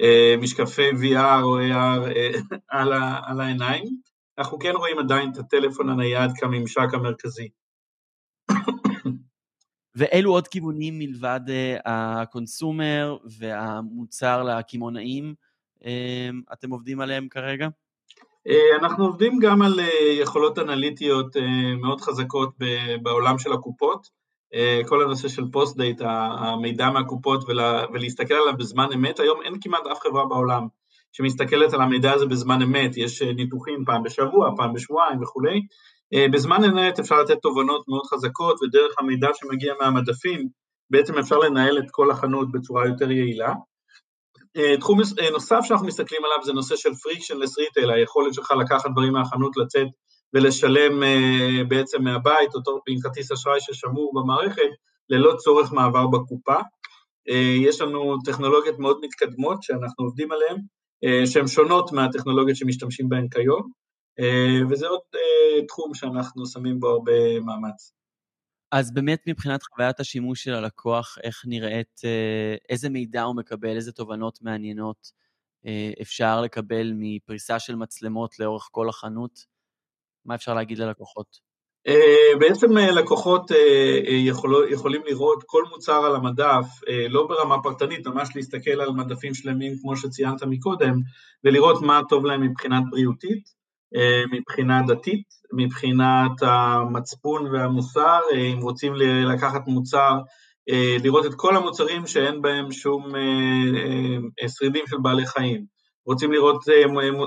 אה, 0.00 0.34
משקפי 0.38 0.90
VR 0.90 1.42
או 1.42 1.60
AR 1.60 2.10
אה, 2.16 2.30
על, 2.80 2.92
ה, 2.92 3.20
על 3.24 3.40
העיניים, 3.40 3.84
אנחנו 4.38 4.58
כן 4.58 4.72
רואים 4.76 4.98
עדיין 4.98 5.30
את 5.32 5.38
הטלפון 5.38 5.90
הנייד 5.90 6.30
כממשק 6.40 6.94
המרכזי. 6.94 7.48
ואילו 9.96 10.32
עוד 10.32 10.48
כיוונים 10.48 10.98
מלבד 10.98 11.40
uh, 11.46 11.80
הקונסומר 11.84 13.16
והמוצר 13.38 14.42
לקמעונאים 14.42 15.34
uh, 15.80 15.84
אתם 16.52 16.70
עובדים 16.70 17.00
עליהם 17.00 17.28
כרגע? 17.28 17.68
Uh, 18.48 18.80
אנחנו 18.80 19.04
עובדים 19.04 19.38
גם 19.38 19.62
על 19.62 19.80
uh, 19.80 19.82
יכולות 20.22 20.58
אנליטיות 20.58 21.36
מאוד 21.80 22.00
חזקות 22.00 22.54
בעולם 23.02 23.38
של 23.38 23.52
הקופות. 23.52 24.16
אה, 24.54 24.80
כל 24.86 25.02
הנושא 25.02 25.28
של 25.28 25.44
פוסט 25.52 25.76
דייט, 25.76 26.00
המידע 26.04 26.90
מהקופות 26.90 27.44
ולה, 27.48 27.84
ולהסתכל 27.92 28.34
עליו 28.34 28.56
בזמן 28.58 28.88
אמת, 28.94 29.20
היום 29.20 29.42
אין 29.42 29.54
כמעט 29.60 29.86
אף 29.92 30.00
חברה 30.00 30.26
בעולם 30.26 30.66
שמסתכלת 31.12 31.72
על 31.72 31.80
המידע 31.80 32.12
הזה 32.12 32.26
בזמן 32.26 32.62
אמת, 32.62 32.96
יש 32.96 33.22
אה, 33.22 33.32
ניתוחים 33.32 33.84
פעם 33.84 34.02
בשבוע, 34.02 34.50
פעם 34.56 34.72
בשבועיים 34.72 35.22
וכולי, 35.22 35.54
אה, 35.54 35.62
בזמן 36.32 36.64
אמת 36.64 36.98
אפשר 36.98 37.22
לתת 37.22 37.38
תובנות 37.42 37.88
מאוד 37.88 38.06
חזקות 38.06 38.62
ודרך 38.62 38.94
המידע 38.98 39.28
שמגיע 39.34 39.74
מהמדפים 39.80 40.48
בעצם 40.90 41.18
אפשר 41.18 41.38
לנהל 41.38 41.78
את 41.78 41.84
כל 41.90 42.10
החנות 42.10 42.52
בצורה 42.52 42.86
יותר 42.86 43.10
יעילה. 43.10 43.52
תחום 44.80 45.00
נוסף 45.32 45.60
שאנחנו 45.62 45.86
מסתכלים 45.86 46.20
עליו 46.24 46.44
זה 46.44 46.52
נושא 46.52 46.76
של 46.76 46.94
frictionless 46.94 47.58
retail, 47.58 47.90
היכולת 47.90 48.34
שלך 48.34 48.50
לקחת 48.50 48.90
דברים 48.90 49.12
מהחנות, 49.12 49.56
לצאת 49.56 49.86
ולשלם 50.34 51.02
אה, 51.02 51.64
בעצם 51.68 52.02
מהבית, 52.04 52.54
אותו 52.54 52.80
עם 52.88 53.00
כרטיס 53.00 53.32
אשראי 53.32 53.60
ששמור 53.60 54.12
במערכת, 54.14 54.70
ללא 55.10 55.34
צורך 55.36 55.72
מעבר 55.72 56.06
בקופה. 56.06 56.56
אה, 57.28 57.54
יש 57.60 57.80
לנו 57.80 58.16
טכנולוגיות 58.24 58.78
מאוד 58.78 59.00
מתקדמות 59.02 59.62
שאנחנו 59.62 60.04
עובדים 60.04 60.32
עליהן, 60.32 60.56
אה, 61.04 61.26
שהן 61.26 61.46
שונות 61.46 61.92
מהטכנולוגיות 61.92 62.56
שמשתמשים 62.56 63.08
בהן 63.08 63.28
כיום, 63.28 63.70
וזה 64.70 64.86
עוד 64.86 65.00
תחום 65.68 65.94
שאנחנו 65.94 66.46
שמים 66.46 66.80
בו 66.80 66.88
הרבה 66.88 67.40
מאמץ. 67.40 67.92
אז 68.72 68.94
באמת 68.94 69.22
מבחינת 69.26 69.62
חוויית 69.62 70.00
השימוש 70.00 70.44
של 70.44 70.54
הלקוח, 70.54 71.18
איך 71.22 71.42
נראית, 71.46 72.00
איזה 72.68 72.88
מידע 72.88 73.22
הוא 73.22 73.36
מקבל, 73.36 73.76
איזה 73.76 73.92
תובנות 73.92 74.38
מעניינות 74.42 75.12
אפשר 76.02 76.40
לקבל 76.40 76.92
מפריסה 76.94 77.58
של 77.58 77.76
מצלמות 77.76 78.38
לאורך 78.38 78.68
כל 78.72 78.88
החנות? 78.88 79.40
מה 80.24 80.34
אפשר 80.34 80.54
להגיד 80.54 80.78
ללקוחות? 80.78 81.46
אה, 81.86 82.38
בעצם 82.38 82.78
אה, 82.78 82.90
לקוחות 82.90 83.52
אה, 83.52 83.56
יכול, 84.08 84.68
יכולים 84.70 85.02
לראות 85.06 85.42
כל 85.46 85.64
מוצר 85.70 86.04
על 86.04 86.16
המדף, 86.16 86.66
לא 87.08 87.26
ברמה 87.26 87.62
פרטנית, 87.62 88.06
ממש 88.06 88.28
להסתכל 88.36 88.80
על 88.80 88.90
מדפים 88.90 89.34
שלמים 89.34 89.72
כמו 89.80 89.96
שציינת 89.96 90.42
מקודם, 90.42 90.94
ולראות 91.44 91.82
מה 91.82 92.00
טוב 92.08 92.26
להם 92.26 92.42
מבחינת 92.42 92.82
בריאותית, 92.90 93.56
מבחינה 94.32 94.82
דתית, 94.86 95.24
מבחינת 95.52 96.42
המצפון 96.42 97.46
והמוסר, 97.46 98.20
אם 98.34 98.58
רוצים 98.62 98.94
לקחת 99.32 99.66
מוצר, 99.66 100.18
לראות 101.02 101.26
את 101.26 101.34
כל 101.36 101.56
המוצרים 101.56 102.06
שאין 102.06 102.42
בהם 102.42 102.72
שום 102.72 103.12
שרידים 104.46 104.86
של 104.86 104.96
בעלי 105.02 105.26
חיים. 105.26 105.76
רוצים 106.06 106.32
לראות 106.32 106.68
אה, 106.68 106.82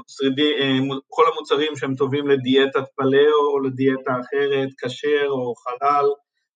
שרידי, 0.08 0.52
אה, 0.60 0.78
כל 1.08 1.24
המוצרים 1.34 1.76
שהם 1.76 1.96
טובים 1.96 2.28
לדיאטת 2.28 2.84
פלאו 2.96 3.54
או 3.54 3.60
לדיאטה 3.60 4.12
אחרת, 4.12 4.70
כשר 4.84 5.28
או 5.30 5.54
חלל 5.56 6.06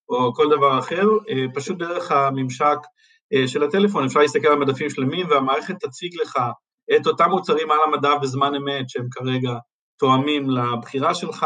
או 0.10 0.34
כל 0.34 0.50
דבר 0.50 0.80
אחר, 0.80 1.04
אה, 1.30 1.46
פשוט 1.54 1.78
דרך 1.78 2.12
הממשק 2.12 2.78
של 3.48 3.64
הטלפון 3.64 4.06
אפשר 4.06 4.20
להסתכל 4.20 4.48
על 4.48 4.60
מדפים 4.60 4.90
שלמים 4.90 5.30
והמערכת 5.30 5.76
תציג 5.80 6.12
לך 6.22 6.40
את 6.96 7.08
אותם 7.08 7.30
מוצרים 7.30 7.72
על 7.72 7.78
המדף 7.86 8.16
בזמן 8.22 8.56
אמת 8.56 8.90
שהם 8.90 9.08
כרגע 9.12 9.54
תואמים 9.98 10.50
לבחירה 10.50 11.16
שלך 11.16 11.46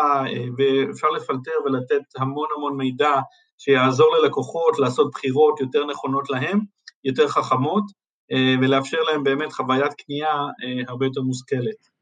ואפשר 0.57 1.07
לפלטר 1.07 1.51
ולתת 1.65 2.03
המון 2.17 2.47
המון 2.57 2.77
מידע 2.77 3.13
שיעזור 3.57 4.15
ללקוחות 4.15 4.79
לעשות 4.79 5.11
בחירות 5.11 5.59
יותר 5.59 5.85
נכונות 5.85 6.29
להם, 6.29 6.59
יותר 7.03 7.27
חכמות 7.27 7.83
אה, 8.31 8.55
ולאפשר 8.61 8.97
להם 9.11 9.23
באמת 9.23 9.53
חוויית 9.53 9.93
קנייה 9.93 10.33
אה, 10.33 10.83
הרבה 10.87 11.05
יותר 11.05 11.21
מושכלת. 11.21 11.97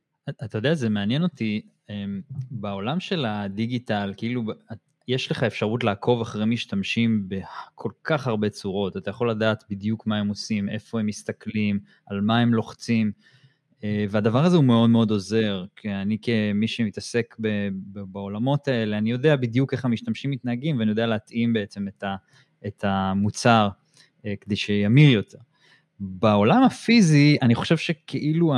אתה 0.45 0.57
יודע, 0.57 0.73
זה 0.73 0.89
מעניין 0.89 1.23
אותי, 1.23 1.61
בעולם 2.51 2.99
של 2.99 3.25
הדיגיטל, 3.25 4.13
כאילו, 4.17 4.43
יש 5.07 5.31
לך 5.31 5.43
אפשרות 5.43 5.83
לעקוב 5.83 6.21
אחרי 6.21 6.45
משתמשים 6.45 7.27
בכל 7.27 7.89
כך 8.03 8.27
הרבה 8.27 8.49
צורות, 8.49 8.97
אתה 8.97 9.09
יכול 9.09 9.29
לדעת 9.29 9.63
בדיוק 9.69 10.07
מה 10.07 10.17
הם 10.17 10.27
עושים, 10.27 10.69
איפה 10.69 10.99
הם 10.99 11.05
מסתכלים, 11.05 11.79
על 12.05 12.21
מה 12.21 12.39
הם 12.39 12.53
לוחצים, 12.53 13.07
אה, 13.07 13.34
והדבר 14.09 14.45
הזה 14.45 14.55
הוא 14.57 14.65
מאוד 14.65 14.89
מאוד 14.89 15.11
עוזר, 15.11 15.65
כי 15.75 15.91
אני 15.91 16.17
כמי 16.21 16.67
שמתעסק 16.67 17.35
בעולמות 17.91 18.67
האלה, 18.67 18.97
אני 18.97 19.11
יודע 19.11 19.35
בדיוק 19.35 19.73
איך 19.73 19.85
המשתמשים 19.85 20.31
מתנהגים, 20.31 20.79
ואני 20.79 20.89
יודע 20.89 21.07
להתאים 21.07 21.53
בעצם 21.53 21.85
את 22.67 22.83
המוצר 22.83 23.69
כדי 24.41 24.55
שימיר 24.55 25.09
יותר. 25.09 25.37
בעולם 25.99 26.63
הפיזי, 26.63 27.37
אני 27.41 27.55
חושב 27.55 27.77
שכאילו 27.77 28.53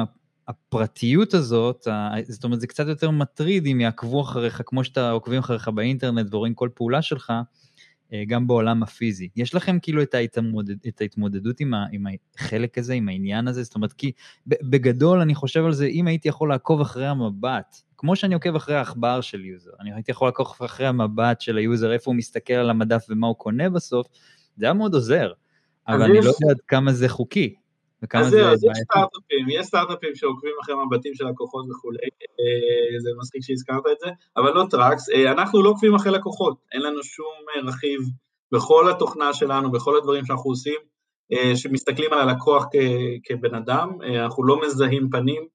הפרטיות 0.47 1.33
הזאת, 1.33 1.87
זאת 2.27 2.43
אומרת, 2.43 2.59
זה 2.59 2.67
קצת 2.67 2.87
יותר 2.87 3.11
מטריד 3.11 3.65
אם 3.65 3.81
יעקבו 3.81 4.21
אחריך, 4.21 4.61
כמו 4.65 4.83
שאתה 4.83 5.11
עוקבים 5.11 5.39
אחריך 5.39 5.67
באינטרנט 5.67 6.33
ורואים 6.33 6.53
כל 6.53 6.69
פעולה 6.73 7.01
שלך, 7.01 7.29
אה, 7.29 7.41
גם 8.27 8.47
בעולם 8.47 8.83
הפיזי. 8.83 9.29
יש 9.35 9.55
לכם 9.55 9.79
כאילו 9.81 10.01
את, 10.01 10.13
ההתמודד, 10.13 10.75
את 10.87 11.01
ההתמודדות 11.01 11.59
עם, 11.59 11.73
ה, 11.73 11.85
עם 11.91 12.05
החלק 12.35 12.77
הזה, 12.77 12.93
עם 12.93 13.09
העניין 13.09 13.47
הזה? 13.47 13.63
זאת 13.63 13.75
אומרת, 13.75 13.93
כי 13.93 14.11
בגדול 14.47 15.21
אני 15.21 15.35
חושב 15.35 15.65
על 15.65 15.73
זה, 15.73 15.85
אם 15.85 16.07
הייתי 16.07 16.29
יכול 16.29 16.49
לעקוב 16.49 16.81
אחרי 16.81 17.07
המבט, 17.07 17.75
כמו 17.97 18.15
שאני 18.15 18.33
עוקב 18.33 18.55
אחרי 18.55 18.75
העכבר 18.75 19.21
של 19.21 19.45
user, 19.45 19.71
אני 19.79 19.93
הייתי 19.93 20.11
יכול 20.11 20.27
לעקוב 20.27 20.47
אחרי 20.65 20.87
המבט 20.87 21.41
של 21.41 21.57
ה 21.57 21.63
user, 21.63 21.93
איפה 21.93 22.11
הוא 22.11 22.15
מסתכל 22.15 22.53
על 22.53 22.69
המדף 22.69 23.05
ומה 23.09 23.27
הוא 23.27 23.35
קונה 23.35 23.69
בסוף, 23.69 24.07
זה 24.57 24.65
היה 24.65 24.73
מאוד 24.73 24.93
עוזר. 24.93 25.31
אבל 25.87 26.01
אני 26.01 26.13
לא 26.13 26.17
יודע 26.17 26.51
עד 26.51 26.61
כמה 26.67 26.93
זה 26.93 27.09
חוקי. 27.09 27.55
וכמה 28.03 28.23
זה 28.23 28.37
בעייתי. 28.37 28.53
אז 28.53 28.63
יש 28.63 28.77
סטארט-אפים, 28.83 29.49
יש 29.49 29.65
סטארט-אפים 29.65 30.15
שעוקבים 30.15 30.53
אחרי 30.61 30.75
מבטים 30.85 31.13
של 31.15 31.27
לקוחות 31.27 31.65
וכולי, 31.71 31.97
אה, 32.39 32.99
זה 32.99 33.09
מצחיק 33.19 33.41
שהזכרת 33.43 33.83
את 33.91 33.99
זה, 33.99 34.09
אבל 34.37 34.53
לא 34.53 34.65
Trax, 34.69 35.09
אה, 35.09 35.31
אנחנו 35.31 35.63
לא 35.63 35.69
עוקבים 35.69 35.95
אחרי 35.95 36.11
לקוחות, 36.11 36.57
אין 36.71 36.81
לנו 36.81 37.03
שום 37.03 37.33
אה, 37.55 37.69
רכיב 37.69 38.01
בכל 38.51 38.89
התוכנה 38.89 39.33
שלנו, 39.33 39.71
בכל 39.71 39.97
הדברים 39.97 40.25
שאנחנו 40.25 40.49
עושים, 40.49 40.79
שמסתכלים 41.55 42.13
על 42.13 42.19
הלקוח 42.19 42.65
כבן 43.23 43.55
אדם, 43.55 43.89
אנחנו 44.23 44.43
לא 44.43 44.61
מזהים 44.61 45.09
פנים, 45.09 45.47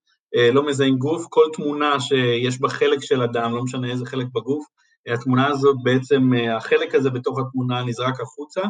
לא 0.52 0.66
מזהים 0.66 0.98
גוף, 0.98 1.26
כל 1.30 1.44
תמונה 1.52 2.00
שיש 2.00 2.60
בה 2.60 2.68
חלק 2.68 3.02
של 3.02 3.22
אדם, 3.22 3.54
לא 3.54 3.62
משנה 3.62 3.90
איזה 3.90 4.06
חלק 4.06 4.26
בגוף, 4.34 4.66
התמונה 5.06 5.46
הזאת 5.46 5.76
בעצם, 5.82 6.30
החלק 6.56 6.94
הזה 6.94 7.10
בתוך 7.10 7.38
התמונה 7.38 7.84
נזרק 7.84 8.20
החוצה, 8.20 8.60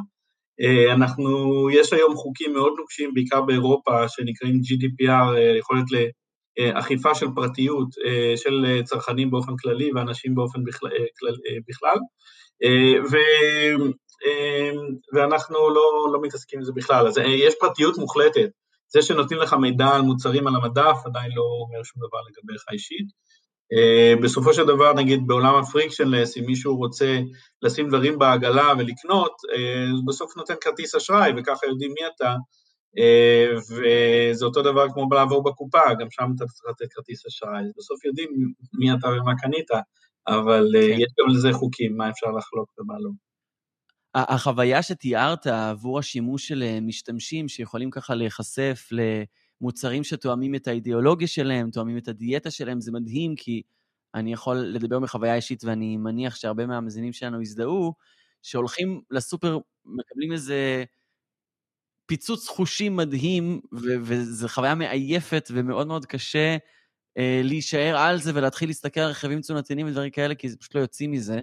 אנחנו, 0.92 1.30
יש 1.70 1.92
היום 1.92 2.14
חוקים 2.14 2.52
מאוד 2.52 2.72
נוקשים, 2.78 3.14
בעיקר 3.14 3.40
באירופה, 3.40 4.08
שנקראים 4.08 4.54
GDPR, 4.54 5.38
יכולת 5.58 5.84
לאכיפה 6.58 7.14
של 7.14 7.26
פרטיות 7.34 7.88
של 8.36 8.80
צרכנים 8.84 9.30
באופן 9.30 9.52
כללי 9.56 9.92
ואנשים 9.94 10.34
באופן 10.34 10.64
בכלל. 10.64 10.90
בכלל. 11.68 11.98
ו, 13.10 13.16
ואנחנו 15.14 15.70
לא, 15.70 16.12
לא 16.12 16.20
מתעסקים 16.22 16.58
עם 16.58 16.64
זה 16.64 16.72
בכלל, 16.72 17.06
אז 17.06 17.18
יש 17.18 17.54
פרטיות 17.60 17.98
מוחלטת. 17.98 18.48
זה 18.88 19.02
שנותנים 19.02 19.40
לך 19.40 19.52
מידע 19.52 19.88
על 19.88 20.02
מוצרים 20.02 20.46
על 20.46 20.54
המדף 20.56 20.96
עדיין 21.04 21.30
לא 21.34 21.42
אומר 21.42 21.82
שום 21.82 22.02
דבר 22.08 22.18
לגביך 22.28 22.64
אישית. 22.72 23.06
Uh, 23.72 24.22
בסופו 24.22 24.54
של 24.54 24.66
דבר, 24.66 24.92
נגיד 24.92 25.26
בעולם 25.26 25.54
הפריקשנלס, 25.54 26.36
אם 26.36 26.46
מישהו 26.46 26.76
רוצה 26.76 27.20
לשים 27.62 27.88
דברים 27.88 28.18
בעגלה 28.18 28.72
ולקנות, 28.78 29.32
uh, 29.32 30.06
בסוף 30.06 30.36
נותן 30.36 30.54
כרטיס 30.60 30.94
אשראי 30.94 31.32
וככה 31.36 31.66
יודעים 31.66 31.90
מי 31.90 32.06
אתה, 32.16 32.34
uh, 32.98 33.58
וזה 33.58 34.44
אותו 34.44 34.62
דבר 34.62 34.86
כמו 34.94 35.08
לעבור 35.14 35.42
בקופה, 35.42 35.80
גם 36.00 36.06
שם 36.10 36.24
אתה 36.36 36.44
צריך 36.46 36.64
לתת 36.70 36.92
כרטיס 36.92 37.26
אשראי, 37.26 37.62
בסוף 37.76 38.04
יודעים 38.04 38.28
מי 38.78 38.92
אתה 38.92 39.08
ומה 39.08 39.32
קנית, 39.38 39.70
אבל 40.28 40.68
כן. 40.72 41.00
יש 41.00 41.12
גם 41.20 41.34
לזה 41.34 41.52
חוקים, 41.52 41.96
מה 41.96 42.10
אפשר 42.10 42.26
לחלוק 42.26 42.72
ומה 42.78 42.94
לא. 43.00 43.10
החוויה 44.14 44.82
שתיארת 44.82 45.46
עבור 45.46 45.98
השימוש 45.98 46.48
של 46.48 46.62
אה, 46.62 46.78
משתמשים 46.80 47.48
שיכולים 47.48 47.90
ככה 47.90 48.14
להיחשף 48.14 48.88
למוצרים 49.62 50.04
שתואמים 50.04 50.54
את 50.54 50.68
האידיאולוגיה 50.68 51.28
שלהם, 51.28 51.70
תואמים 51.70 51.98
את 51.98 52.08
הדיאטה 52.08 52.50
שלהם, 52.50 52.80
זה 52.80 52.92
מדהים, 52.92 53.34
כי 53.36 53.62
אני 54.14 54.32
יכול 54.32 54.56
לדבר 54.56 54.98
מחוויה 54.98 55.34
אישית, 55.34 55.64
ואני 55.64 55.96
מניח 55.96 56.36
שהרבה 56.36 56.66
מהמאזינים 56.66 57.12
שלנו 57.12 57.42
יזדהו, 57.42 57.94
שהולכים 58.42 59.00
לסופר, 59.10 59.58
מקבלים 59.84 60.32
איזה 60.32 60.84
פיצוץ 62.06 62.48
חושים 62.48 62.96
מדהים, 62.96 63.60
ו- 63.72 63.96
וזו 64.02 64.48
חוויה 64.48 64.74
מעייפת 64.74 65.48
ומאוד 65.52 65.86
מאוד 65.86 66.06
קשה 66.06 66.56
אה, 67.18 67.40
להישאר 67.44 67.96
על 67.98 68.18
זה 68.20 68.30
ולהתחיל 68.34 68.68
להסתכל 68.68 69.00
על 69.00 69.10
רכיבים 69.10 69.40
תזונתיים 69.40 69.86
ודברים 69.86 70.10
כאלה, 70.10 70.34
כי 70.34 70.48
זה 70.48 70.56
פשוט 70.56 70.74
לא 70.74 70.80
יוצאים 70.80 71.10
מזה. 71.10 71.40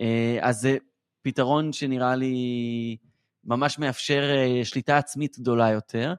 אה, 0.00 0.38
אז 0.40 0.60
זה 0.60 0.76
פתרון 1.22 1.72
שנראה 1.72 2.16
לי 2.16 2.96
ממש 3.44 3.78
מאפשר 3.78 4.22
אה, 4.36 4.64
שליטה 4.64 4.98
עצמית 4.98 5.38
גדולה 5.38 5.70
יותר. 5.70 6.14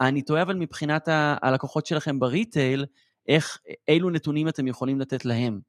אני 0.00 0.22
תוהה 0.22 0.42
אבל 0.42 0.56
מבחינת 0.56 1.08
הלקוחות 1.42 1.86
שלכם 1.86 2.18
בריטייל, 2.18 2.84
איך, 3.28 3.58
אילו 3.88 4.10
נתונים 4.10 4.48
אתם 4.48 4.66
יכולים 4.66 5.00
לתת 5.00 5.24
להם? 5.24 5.60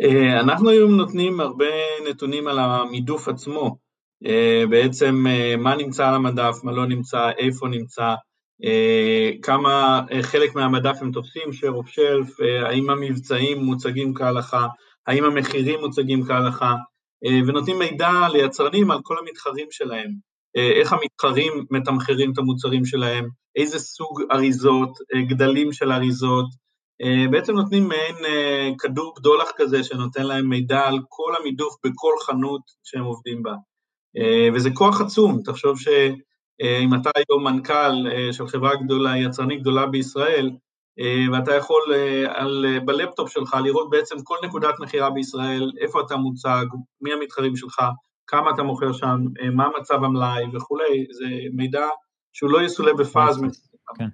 אה, 0.00 0.40
אנחנו 0.40 0.70
היום 0.70 0.96
נותנים 0.96 1.40
הרבה 1.40 1.74
נתונים 2.10 2.48
על 2.48 2.58
המידוף 2.58 3.28
עצמו, 3.28 3.76
אה, 4.26 4.64
בעצם 4.70 5.24
מה 5.58 5.76
נמצא 5.76 6.08
על 6.08 6.14
המדף, 6.14 6.56
מה 6.62 6.72
לא 6.72 6.86
נמצא, 6.86 7.30
איפה 7.38 7.68
נמצא, 7.68 8.14
כמה 9.42 10.02
חלק 10.22 10.54
מהמדף 10.54 10.98
הם 11.00 11.12
תופסים, 11.12 11.42
share 11.42 11.82
of 11.82 11.88
shelf, 11.88 12.44
האם 12.66 12.90
המבצעים 12.90 13.58
מוצגים 13.58 14.14
כהלכה, 14.14 14.66
האם 15.06 15.24
המחירים 15.24 15.80
מוצגים 15.80 16.24
כהלכה, 16.26 16.74
אה, 17.24 17.40
ונותנים 17.46 17.78
מידע 17.78 18.10
ליצרנים 18.32 18.90
על 18.90 18.98
כל 19.02 19.16
המתחרים 19.18 19.66
שלהם, 19.70 20.10
אה, 20.10 20.31
איך 20.54 20.92
המתחרים 20.92 21.64
מתמחרים 21.70 22.32
את 22.32 22.38
המוצרים 22.38 22.84
שלהם, 22.84 23.28
איזה 23.56 23.78
סוג 23.78 24.22
אריזות, 24.32 24.98
אה, 25.14 25.22
גדלים 25.22 25.72
של 25.72 25.92
אריזות, 25.92 26.46
בעצם 27.30 27.52
נותנים 27.52 27.88
מעין 27.88 28.16
כדור 28.78 29.14
בדולח 29.18 29.50
כזה 29.56 29.84
שנותן 29.84 30.22
להם 30.22 30.48
מידע 30.48 30.80
על 30.80 30.98
כל 31.08 31.32
המידוף 31.40 31.74
בכל 31.86 32.12
חנות 32.26 32.60
שהם 32.84 33.04
עובדים 33.04 33.42
בה. 33.42 33.54
וזה 34.54 34.70
כוח 34.74 35.00
עצום, 35.00 35.38
תחשוב 35.44 35.78
שאם 35.78 36.94
אתה 36.94 37.10
היום 37.16 37.44
מנכ"ל 37.44 37.92
של 38.32 38.48
חברה 38.48 38.76
גדולה, 38.76 39.18
יצרנית 39.18 39.60
גדולה 39.60 39.86
בישראל, 39.86 40.50
אה, 41.00 41.24
ואתה 41.32 41.54
יכול 41.54 41.82
אה, 41.94 42.40
על, 42.40 42.66
אה, 42.68 42.80
בלפטופ 42.80 43.30
שלך 43.30 43.56
לראות 43.64 43.90
בעצם 43.90 44.16
כל 44.24 44.36
נקודת 44.44 44.74
מכירה 44.80 45.10
בישראל, 45.10 45.72
איפה 45.80 46.00
אתה 46.00 46.16
מוצג, 46.16 46.64
מי 47.00 47.12
המתחרים 47.12 47.56
שלך, 47.56 47.80
כמה 48.26 48.50
אתה 48.54 48.62
מוכר 48.62 48.92
שם, 48.92 49.18
מה 49.52 49.68
מצב 49.80 50.04
המלאי 50.04 50.44
וכולי, 50.54 51.06
זה 51.10 51.26
מידע 51.52 51.86
שהוא 52.32 52.50
לא 52.50 52.62
יסולא 52.62 52.92
בפאז. 52.92 53.40
כן. 53.98 54.08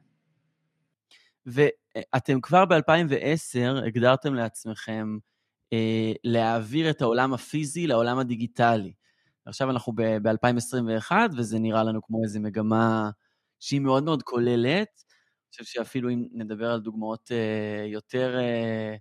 ואתם 1.47 2.40
כבר 2.40 2.64
ב-2010 2.64 3.87
הגדרתם 3.87 4.35
לעצמכם 4.35 5.18
אה, 5.73 6.12
להעביר 6.25 6.90
את 6.90 7.03
העולם 7.03 7.35
הפיזי 7.35 7.87
לעולם 7.87 8.18
הדיגיטלי. 8.18 8.92
עכשיו 9.47 9.71
אנחנו 9.71 9.92
ב-2021, 9.97 11.12
וזה 11.37 11.59
נראה 11.59 11.83
לנו 11.85 12.03
כמו 12.03 12.23
איזו 12.25 12.40
מגמה 12.40 13.11
שהיא 13.61 13.81
מאוד 13.81 14.05
מאוד 14.05 14.23
כוללת. 14.23 15.09
חושב 15.51 15.64
שאפילו 15.64 16.11
אם 16.11 16.29
נדבר 16.33 16.71
על 16.71 16.81
דוגמאות 16.81 17.33
אה, 17.33 17.87
יותר 17.87 18.37
אה, 18.38 18.42
אה, 18.42 18.97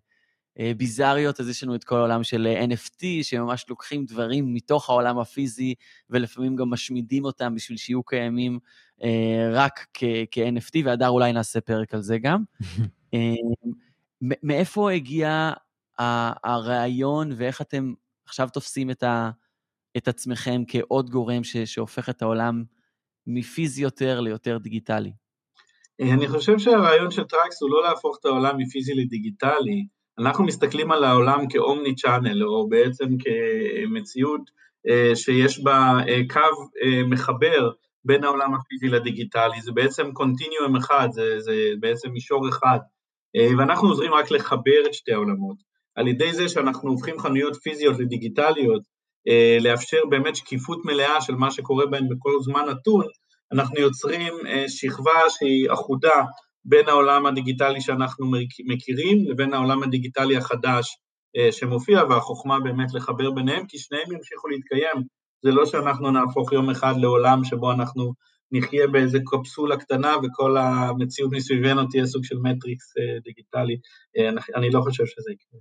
ביזריות, 0.78 1.40
אז 1.40 1.50
יש 1.50 1.64
לנו 1.64 1.76
את 1.76 1.84
כל 1.84 1.96
העולם 1.96 2.24
של 2.24 2.48
NFT, 2.70 3.06
שממש 3.22 3.66
לוקחים 3.70 4.06
דברים 4.06 4.54
מתוך 4.54 4.90
העולם 4.90 5.20
הפיזי, 5.20 5.74
ולפעמים 6.10 6.56
גם 6.56 6.70
משמידים 6.70 7.26
אותם 7.26 7.56
בשביל 7.56 7.78
שיהיו 7.78 8.04
קיימים 8.04 8.60
רק 9.54 9.88
כ-NFT, 9.94 10.82
והדר 10.86 11.10
אולי 11.10 11.34
נעשה 11.34 11.62
פרק 11.62 11.94
על 11.94 12.02
זה 12.02 12.18
גם. 12.18 12.44
מאיפה 14.22 14.92
הגיע 14.92 15.52
הרעיון, 16.44 17.32
ואיך 17.36 17.62
אתם 17.62 17.94
עכשיו 18.26 18.50
תופסים 18.54 18.92
את, 18.92 19.04
ה, 19.04 19.30
את 19.98 20.08
עצמכם 20.08 20.62
כעוד 20.68 21.10
גורם 21.10 21.44
ש, 21.44 21.58
שהופך 21.58 22.10
את 22.10 22.22
העולם 22.22 22.64
מפיזי 23.28 23.84
יותר 23.84 24.20
ליותר 24.20 24.58
דיגיטלי? 24.58 25.12
אני 26.02 26.28
חושב 26.28 26.60
שהרעיון 26.60 27.12
של 27.12 27.24
Trax 27.24 27.62
הוא 27.62 27.70
לא 27.72 27.84
להפוך 27.84 28.18
את 28.20 28.26
העולם 28.26 28.58
מפיזי 28.58 28.94
לדיגיטלי, 28.94 29.88
אנחנו 30.20 30.46
מסתכלים 30.46 30.92
על 30.92 31.04
העולם 31.04 31.48
כ 31.50 31.96
omni-channel, 31.96 32.44
או 32.44 32.70
בעצם 32.70 33.06
כמציאות 33.18 34.42
אה, 34.88 35.16
שיש 35.16 35.64
בה 35.64 35.94
אה, 36.08 36.22
קו 36.30 36.40
אה, 36.84 37.04
מחבר 37.04 37.70
בין 38.06 38.24
העולם 38.24 38.54
הפיזי 38.54 38.88
לדיגיטלי, 38.88 39.62
זה 39.62 39.72
בעצם 39.72 40.12
continuum 40.12 40.76
אחד, 40.76 41.08
זה, 41.12 41.40
זה 41.40 41.54
בעצם 41.80 42.10
מישור 42.10 42.50
אחד, 42.50 42.80
ואנחנו 43.58 43.88
עוזרים 43.88 44.14
רק 44.14 44.32
לחבר 44.32 44.86
את 44.86 44.94
שתי 44.94 45.14
העולמות. 45.14 45.58
על 45.96 46.08
ידי 46.08 46.34
זה 46.34 46.50
שאנחנו 46.50 46.90
הופכים 46.90 47.20
חנויות 47.20 47.56
פיזיות 47.56 48.00
לדיגיטליות, 48.00 48.82
לאפשר 49.62 49.98
באמת 50.10 50.36
שקיפות 50.36 50.86
מלאה 50.86 51.22
של 51.22 51.36
מה 51.36 51.52
שקורה 51.52 51.86
בהן 51.86 52.08
בכל 52.10 52.32
זמן 52.42 52.66
נתון, 52.70 53.06
אנחנו 53.52 53.80
יוצרים 53.80 54.34
שכבה 54.68 55.20
שהיא 55.30 55.72
אחודה 55.72 56.24
בין 56.66 56.90
העולם 56.90 57.26
הדיגיטלי 57.26 57.82
שאנחנו 57.82 58.32
מכירים 58.66 59.18
לבין 59.30 59.54
העולם 59.54 59.84
הדיגיטלי 59.84 60.38
החדש 60.38 60.98
אה, 61.38 61.52
שמופיע, 61.52 62.04
והחוכמה 62.10 62.60
באמת 62.60 62.94
לחבר 62.94 63.32
ביניהם, 63.32 63.66
כי 63.68 63.78
שניהם 63.78 64.12
ימשיכו 64.12 64.48
להתקיים. 64.48 65.04
זה 65.42 65.52
לא 65.52 65.66
שאנחנו 65.66 66.12
נהפוך 66.12 66.52
יום 66.52 66.70
אחד 66.70 66.94
לעולם 66.98 67.44
שבו 67.44 67.72
אנחנו 67.72 68.14
נחיה 68.52 68.88
באיזה 68.88 69.20
קפסולה 69.26 69.78
קטנה 69.78 70.16
וכל 70.24 70.58
המציאות 70.58 71.32
מסביבנו 71.32 71.88
תהיה 71.88 72.06
סוג 72.06 72.24
של 72.24 72.36
מטריקס 72.44 72.98
אה, 72.98 73.20
דיגיטלי. 73.24 73.78
אני 74.56 74.70
לא 74.70 74.82
חושב 74.82 75.06
שזה 75.06 75.32
יקרה. 75.32 75.60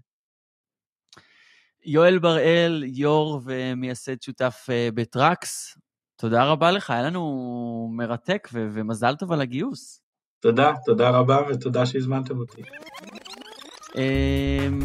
יואל 1.84 2.18
בראל, 2.18 2.84
יו"ר 2.86 3.40
ומייסד 3.44 4.22
שותף 4.22 4.66
בטראקס, 4.94 5.78
תודה 6.16 6.44
רבה 6.44 6.70
לך, 6.70 6.90
היה 6.90 7.02
לנו 7.02 7.90
מרתק 7.96 8.48
ומזל 8.52 9.14
טוב 9.16 9.32
על 9.32 9.40
הגיוס. 9.40 10.05
תודה, 10.46 10.72
תודה 10.84 11.10
רבה 11.10 11.38
ותודה 11.48 11.86
שהזמנתם 11.86 12.38
אותי. 12.38 12.62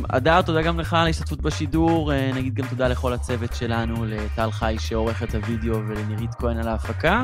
אדר, 0.10 0.38
אמ, 0.38 0.42
תודה 0.42 0.62
גם 0.62 0.80
לך 0.80 0.94
על 0.94 1.06
ההשתתפות 1.06 1.42
בשידור. 1.42 2.14
אה, 2.14 2.32
נגיד 2.36 2.54
גם 2.54 2.68
תודה 2.68 2.88
לכל 2.88 3.14
הצוות 3.14 3.54
שלנו, 3.54 4.06
לטל 4.06 4.52
חי 4.52 4.76
שעורך 4.80 5.24
את 5.24 5.36
הוידאו 5.36 5.88
ולנירית 5.88 6.36
כהן 6.36 6.58
על 6.58 6.68
ההפקה. 6.68 7.24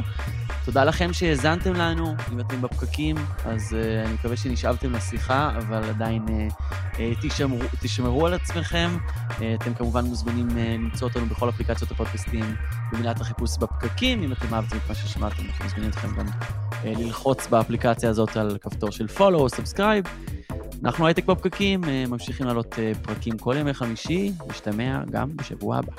תודה 0.65 0.83
לכם 0.83 1.13
שהאזנתם 1.13 1.73
לנו. 1.73 2.15
אם 2.33 2.39
אתם 2.39 2.61
בפקקים, 2.61 3.15
אז 3.45 3.73
uh, 3.73 4.05
אני 4.05 4.13
מקווה 4.13 4.37
שנשאבתם 4.37 4.93
לשיחה, 4.93 5.51
אבל 5.57 5.83
עדיין 5.83 6.25
uh, 6.27 6.99
תשמרו, 7.21 7.59
תשמרו 7.81 8.25
על 8.25 8.33
עצמכם. 8.33 8.89
אתם 9.37 9.73
כמובן 9.73 10.05
מוזמנים 10.05 10.47
למצוא 10.57 11.07
אותנו 11.07 11.25
בכל 11.25 11.49
אפליקציות 11.49 11.91
הפודקאסטים 11.91 12.55
במילת 12.91 13.21
החיפוש 13.21 13.57
בפקקים. 13.57 14.23
אם 14.23 14.31
אתם 14.31 14.53
אהבתם 14.53 14.77
את 14.77 14.89
מה 14.89 14.95
ששמעתם, 14.95 15.43
אנחנו 15.47 15.65
מזמינים 15.65 15.89
אתכם 15.89 16.07
גם 16.17 16.25
ללחוץ 16.83 17.47
באפליקציה 17.47 18.09
הזאת 18.09 18.37
על 18.37 18.57
כפתור 18.61 18.91
של 18.91 19.05
follow 19.17 19.33
או 19.33 19.47
subscribe. 19.47 20.09
אנחנו 20.83 21.05
הייטק 21.05 21.25
בפקקים, 21.25 21.83
uh, 21.83 21.87
ממשיכים 22.09 22.45
לעלות 22.47 22.73
uh, 22.73 22.97
פרקים 23.03 23.37
כל 23.37 23.55
ימי 23.59 23.73
חמישי, 23.73 24.31
נשתמע 24.49 25.01
גם 25.11 25.37
בשבוע 25.37 25.77
הבא. 25.77 25.93